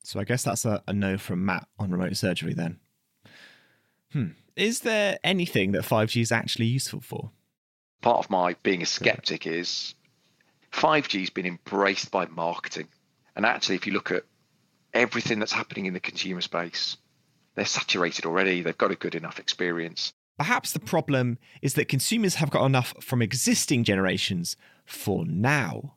So 0.04 0.20
I 0.20 0.24
guess 0.24 0.44
that's 0.44 0.66
a, 0.66 0.84
a 0.88 0.94
no 0.94 1.18
from 1.18 1.46
Matt 1.46 1.68
on 1.80 1.92
remote 1.92 2.16
surgery 2.18 2.54
then. 2.54 2.80
Hmm. 4.12 4.30
Is 4.56 4.82
there 4.82 5.18
anything 5.24 5.72
that 5.72 5.84
5G 5.84 6.22
is 6.22 6.32
actually 6.32 6.66
useful 6.66 7.02
for? 7.02 7.32
Part 8.02 8.20
of 8.20 8.30
my 8.30 8.56
being 8.64 8.82
a 8.82 8.86
skeptic 8.86 9.48
is 9.48 9.96
5G's 10.74 11.30
been 11.30 11.46
embraced 11.46 12.12
by 12.12 12.26
marketing. 12.28 12.90
And 13.36 13.46
actually, 13.46 13.76
if 13.76 13.88
you 13.88 13.94
look 13.94 14.12
at 14.12 14.24
everything 14.94 15.40
that's 15.40 15.54
happening 15.54 15.86
in 15.86 15.94
the 15.94 16.00
consumer 16.00 16.42
space, 16.42 16.98
they're 17.56 17.66
saturated 17.66 18.26
already. 18.26 18.62
They've 18.62 18.78
got 18.78 18.92
a 18.92 18.96
good 18.96 19.16
enough 19.16 19.40
experience. 19.40 20.14
Perhaps 20.38 20.74
the 20.74 20.80
problem 20.80 21.38
is 21.62 21.76
that 21.76 21.88
consumers 21.88 22.36
have 22.36 22.50
got 22.50 22.66
enough 22.66 22.94
from 23.00 23.22
existing 23.22 23.84
generations 23.84 24.58
for 24.86 25.26
now. 25.26 25.96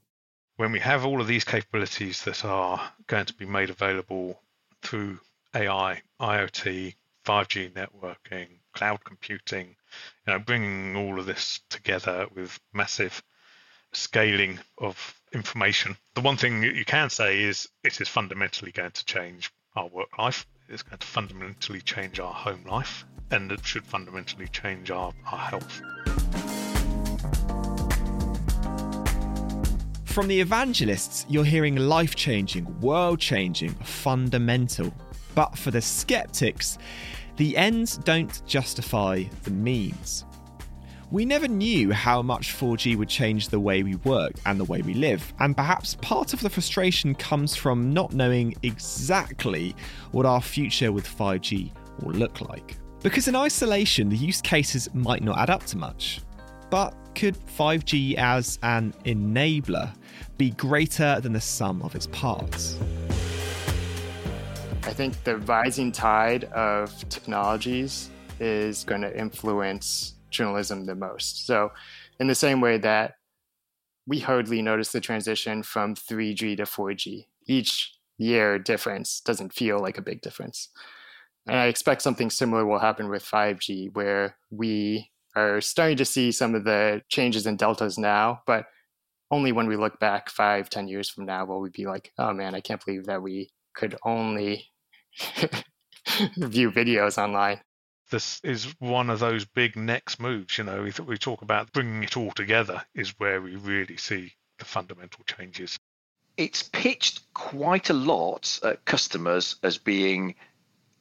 When 0.56 0.72
we 0.72 0.80
have 0.80 1.04
all 1.04 1.20
of 1.20 1.26
these 1.26 1.44
capabilities 1.44 2.24
that 2.24 2.42
are 2.44 2.90
going 3.06 3.26
to 3.26 3.34
be 3.34 3.44
made 3.44 3.68
available 3.68 4.40
through 4.80 5.20
AI, 5.54 6.00
IoT, 6.18 6.94
5G 7.26 7.72
networking, 7.72 8.48
cloud 8.72 9.04
computing, 9.04 9.76
you 10.26 10.32
know, 10.32 10.38
bringing 10.38 10.96
all 10.96 11.18
of 11.18 11.26
this 11.26 11.60
together 11.68 12.26
with 12.34 12.58
massive 12.72 13.22
scaling 13.92 14.58
of 14.78 15.20
information. 15.34 15.94
The 16.14 16.22
one 16.22 16.38
thing 16.38 16.62
you 16.62 16.86
can 16.86 17.10
say 17.10 17.42
is 17.42 17.68
it 17.84 18.00
is 18.00 18.08
fundamentally 18.08 18.72
going 18.72 18.92
to 18.92 19.04
change 19.04 19.52
our 19.74 19.88
work 19.88 20.16
life. 20.16 20.46
It's 20.70 20.82
going 20.82 20.98
to 20.98 21.06
fundamentally 21.06 21.82
change 21.82 22.18
our 22.18 22.32
home 22.32 22.64
life 22.64 23.04
and 23.30 23.52
it 23.52 23.64
should 23.66 23.84
fundamentally 23.84 24.48
change 24.48 24.90
our, 24.90 25.12
our 25.30 25.38
health. 25.38 25.82
From 30.16 30.28
the 30.28 30.40
evangelists, 30.40 31.26
you're 31.28 31.44
hearing 31.44 31.76
life 31.76 32.14
changing, 32.14 32.80
world 32.80 33.20
changing, 33.20 33.74
fundamental. 33.84 34.90
But 35.34 35.58
for 35.58 35.70
the 35.70 35.82
skeptics, 35.82 36.78
the 37.36 37.54
ends 37.54 37.98
don't 37.98 38.40
justify 38.46 39.24
the 39.42 39.50
means. 39.50 40.24
We 41.10 41.26
never 41.26 41.46
knew 41.46 41.92
how 41.92 42.22
much 42.22 42.56
4G 42.56 42.96
would 42.96 43.10
change 43.10 43.50
the 43.50 43.60
way 43.60 43.82
we 43.82 43.96
work 43.96 44.32
and 44.46 44.58
the 44.58 44.64
way 44.64 44.80
we 44.80 44.94
live, 44.94 45.34
and 45.40 45.54
perhaps 45.54 45.96
part 45.96 46.32
of 46.32 46.40
the 46.40 46.48
frustration 46.48 47.14
comes 47.14 47.54
from 47.54 47.92
not 47.92 48.14
knowing 48.14 48.54
exactly 48.62 49.76
what 50.12 50.24
our 50.24 50.40
future 50.40 50.92
with 50.92 51.06
5G 51.06 51.72
will 52.00 52.14
look 52.14 52.40
like. 52.40 52.78
Because 53.02 53.28
in 53.28 53.36
isolation, 53.36 54.08
the 54.08 54.16
use 54.16 54.40
cases 54.40 54.88
might 54.94 55.22
not 55.22 55.36
add 55.36 55.50
up 55.50 55.66
to 55.66 55.76
much. 55.76 56.22
But 56.70 56.94
could 57.14 57.36
5G 57.58 58.16
as 58.16 58.58
an 58.62 58.92
enabler 59.04 59.92
be 60.38 60.50
greater 60.50 61.20
than 61.20 61.32
the 61.32 61.40
sum 61.40 61.82
of 61.82 61.94
its 61.94 62.06
parts? 62.08 62.78
I 64.82 64.92
think 64.92 65.22
the 65.24 65.38
rising 65.38 65.90
tide 65.90 66.44
of 66.44 67.08
technologies 67.08 68.10
is 68.38 68.84
going 68.84 69.00
to 69.00 69.18
influence 69.18 70.14
journalism 70.30 70.86
the 70.86 70.94
most. 70.94 71.46
So, 71.46 71.72
in 72.20 72.26
the 72.26 72.34
same 72.34 72.60
way 72.60 72.78
that 72.78 73.14
we 74.06 74.20
hardly 74.20 74.62
notice 74.62 74.92
the 74.92 75.00
transition 75.00 75.62
from 75.62 75.94
3G 75.94 76.56
to 76.58 76.62
4G, 76.62 77.26
each 77.46 77.94
year 78.18 78.58
difference 78.58 79.20
doesn't 79.20 79.52
feel 79.52 79.80
like 79.80 79.98
a 79.98 80.02
big 80.02 80.20
difference. 80.20 80.68
And 81.46 81.56
I 81.56 81.66
expect 81.66 82.02
something 82.02 82.30
similar 82.30 82.64
will 82.64 82.78
happen 82.78 83.08
with 83.08 83.24
5G, 83.24 83.94
where 83.94 84.36
we 84.50 85.10
are 85.34 85.60
starting 85.60 85.96
to 85.98 86.04
see 86.04 86.32
some 86.32 86.54
of 86.54 86.64
the 86.64 87.02
changes 87.08 87.46
in 87.46 87.56
deltas 87.56 87.98
now, 87.98 88.42
but 88.46 88.66
only 89.30 89.52
when 89.52 89.66
we 89.66 89.76
look 89.76 89.98
back 89.98 90.30
five, 90.30 90.70
ten 90.70 90.88
years 90.88 91.10
from 91.10 91.26
now 91.26 91.44
will 91.44 91.60
we 91.60 91.70
be 91.70 91.86
like, 91.86 92.12
oh 92.18 92.32
man, 92.32 92.54
I 92.54 92.60
can't 92.60 92.84
believe 92.84 93.06
that 93.06 93.22
we 93.22 93.50
could 93.74 93.96
only 94.04 94.70
view 96.36 96.70
videos 96.70 97.18
online 97.18 97.60
this 98.10 98.40
is 98.44 98.74
one 98.78 99.10
of 99.10 99.18
those 99.18 99.44
big 99.44 99.76
next 99.76 100.20
moves. 100.20 100.58
You 100.58 100.64
know, 100.64 100.82
we, 100.82 100.92
we 101.04 101.18
talk 101.18 101.42
about 101.42 101.72
bringing 101.72 102.02
it 102.02 102.16
all 102.16 102.30
together 102.30 102.82
is 102.94 103.18
where 103.18 103.40
we 103.40 103.56
really 103.56 103.96
see 103.96 104.32
the 104.58 104.64
fundamental 104.64 105.24
changes. 105.24 105.78
It's 106.36 106.62
pitched 106.62 107.32
quite 107.34 107.90
a 107.90 107.94
lot 107.94 108.60
at 108.62 108.84
customers 108.84 109.56
as 109.62 109.78
being 109.78 110.34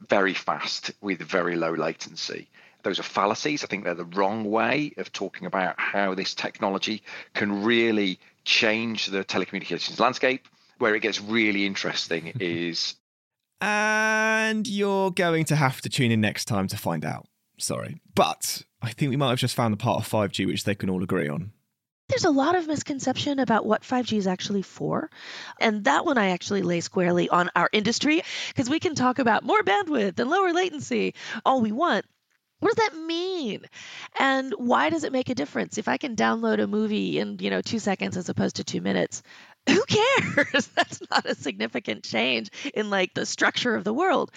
very 0.08 0.34
fast 0.34 0.92
with 1.02 1.22
very 1.22 1.56
low 1.56 1.74
latency. 1.74 2.50
Those 2.86 3.00
are 3.00 3.04
fallacies. 3.04 3.64
I 3.64 3.68
think 3.68 3.84
they're 3.84 3.96
the 3.96 4.06
wrong 4.06 4.46
way 4.46 4.94
of 4.98 5.12
talking 5.12 5.48
about 5.48 5.74
how 5.80 6.14
this 6.14 6.36
technology 6.36 7.02
can 7.34 7.64
really 7.64 8.20
change 8.44 9.08
the 9.08 9.26
telecommunications 9.26 10.00
landscape. 10.00 10.48
Where 10.78 10.94
it 10.94 11.00
gets 11.00 11.20
really 11.20 11.66
interesting 11.66 12.34
is 12.40 12.96
and 13.60 14.68
you're 14.68 15.10
going 15.10 15.46
to 15.46 15.56
have 15.56 15.82
to 15.82 15.90
tune 15.90 16.12
in 16.12 16.22
next 16.22 16.46
time 16.46 16.68
to 16.68 16.78
find 16.78 17.04
out. 17.04 17.28
Sorry. 17.58 18.02
But 18.14 18.62
I 18.84 18.92
think 18.92 19.10
we 19.10 19.18
might 19.18 19.30
have 19.30 19.40
just 19.40 19.56
found 19.56 19.74
the 19.74 19.78
part 19.78 20.00
of 20.00 20.08
5G 20.08 20.46
which 20.46 20.66
they 20.66 20.76
can 20.76 20.90
all 20.90 21.02
agree 21.02 21.28
on. 21.28 21.54
There's 22.10 22.26
a 22.26 22.30
lot 22.30 22.54
of 22.54 22.68
misconception 22.68 23.40
about 23.40 23.66
what 23.66 23.82
5G 23.82 24.18
is 24.18 24.28
actually 24.28 24.62
for. 24.62 25.10
And 25.60 25.86
that 25.86 26.06
one 26.06 26.20
I 26.20 26.30
actually 26.30 26.62
lay 26.62 26.82
squarely 26.82 27.30
on 27.30 27.50
our 27.56 27.68
industry 27.72 28.22
because 28.50 28.70
we 28.70 28.80
can 28.80 28.94
talk 28.94 29.18
about 29.18 29.44
more 29.44 29.64
bandwidth 29.64 30.20
and 30.20 30.30
lower 30.30 30.54
latency 30.54 31.16
all 31.44 31.62
we 31.62 31.72
want. 31.72 32.06
What 32.60 32.76
does 32.76 32.88
that 32.88 32.98
mean? 32.98 33.66
And 34.20 34.54
why 34.58 34.90
does 34.90 35.04
it 35.04 35.12
make 35.12 35.30
a 35.30 35.36
difference? 35.36 35.78
If 35.78 35.88
I 35.88 35.98
can 35.98 36.16
download 36.16 36.62
a 36.62 36.68
movie 36.68 37.20
in, 37.20 37.38
you 37.40 37.50
know, 37.50 37.62
2 37.62 37.80
seconds 37.80 38.18
as 38.18 38.30
opposed 38.30 38.58
to 38.58 38.64
2 38.64 38.82
minutes, 38.82 39.22
who 39.70 39.84
cares? 39.86 40.68
That's 40.76 41.02
not 41.10 41.26
a 41.26 41.36
significant 41.36 42.04
change 42.04 42.50
in 42.74 42.90
like 42.90 43.14
the 43.14 43.26
structure 43.26 43.76
of 43.76 43.84
the 43.84 43.94
world. 43.94 44.32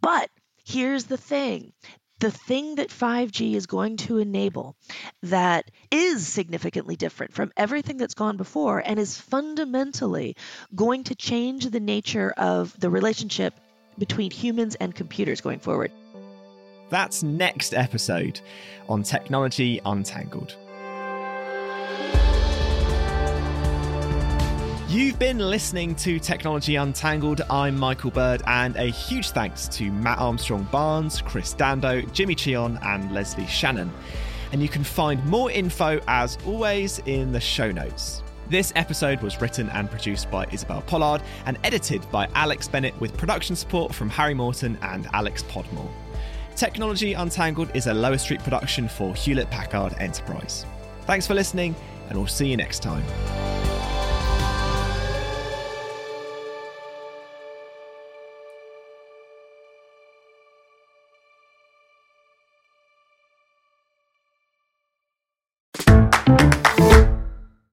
But 0.00 0.30
here's 0.64 1.04
the 1.04 1.16
thing 1.16 1.72
the 2.20 2.30
thing 2.30 2.76
that 2.76 2.88
5G 2.88 3.54
is 3.54 3.66
going 3.66 3.96
to 3.96 4.18
enable 4.18 4.76
that 5.24 5.68
is 5.90 6.24
significantly 6.26 6.94
different 6.94 7.32
from 7.32 7.50
everything 7.56 7.96
that's 7.96 8.14
gone 8.14 8.36
before 8.36 8.78
and 8.78 9.00
is 9.00 9.18
fundamentally 9.18 10.36
going 10.72 11.02
to 11.04 11.16
change 11.16 11.66
the 11.66 11.80
nature 11.80 12.32
of 12.36 12.78
the 12.78 12.90
relationship 12.90 13.54
between 13.98 14.30
humans 14.30 14.76
and 14.76 14.94
computers 14.94 15.40
going 15.40 15.58
forward. 15.58 15.90
That's 16.92 17.22
next 17.22 17.72
episode 17.72 18.38
on 18.86 19.02
Technology 19.02 19.80
Untangled. 19.86 20.56
You've 24.90 25.18
been 25.18 25.38
listening 25.38 25.94
to 25.94 26.18
Technology 26.18 26.76
Untangled. 26.76 27.40
I'm 27.48 27.78
Michael 27.78 28.10
Bird, 28.10 28.42
and 28.46 28.76
a 28.76 28.90
huge 28.90 29.30
thanks 29.30 29.68
to 29.68 29.90
Matt 29.90 30.18
Armstrong 30.18 30.68
Barnes, 30.70 31.22
Chris 31.22 31.54
Dando, 31.54 32.02
Jimmy 32.12 32.34
Chion, 32.34 32.78
and 32.82 33.10
Leslie 33.10 33.46
Shannon. 33.46 33.90
And 34.52 34.60
you 34.60 34.68
can 34.68 34.84
find 34.84 35.24
more 35.24 35.50
info, 35.50 35.98
as 36.08 36.36
always, 36.44 36.98
in 37.06 37.32
the 37.32 37.40
show 37.40 37.72
notes. 37.72 38.22
This 38.50 38.70
episode 38.76 39.22
was 39.22 39.40
written 39.40 39.70
and 39.70 39.90
produced 39.90 40.30
by 40.30 40.46
Isabel 40.52 40.82
Pollard 40.82 41.22
and 41.46 41.56
edited 41.64 42.04
by 42.10 42.28
Alex 42.34 42.68
Bennett 42.68 43.00
with 43.00 43.16
production 43.16 43.56
support 43.56 43.94
from 43.94 44.10
Harry 44.10 44.34
Morton 44.34 44.76
and 44.82 45.08
Alex 45.14 45.42
Podmore. 45.44 45.90
Technology 46.56 47.14
Untangled 47.14 47.74
is 47.74 47.86
a 47.86 47.94
Lower 47.94 48.18
Street 48.18 48.40
production 48.40 48.88
for 48.88 49.14
Hewlett 49.14 49.50
Packard 49.50 49.94
Enterprise. 49.98 50.66
Thanks 51.06 51.26
for 51.26 51.34
listening, 51.34 51.74
and 52.08 52.18
we'll 52.18 52.26
see 52.26 52.48
you 52.48 52.56
next 52.56 52.82
time. 52.82 53.02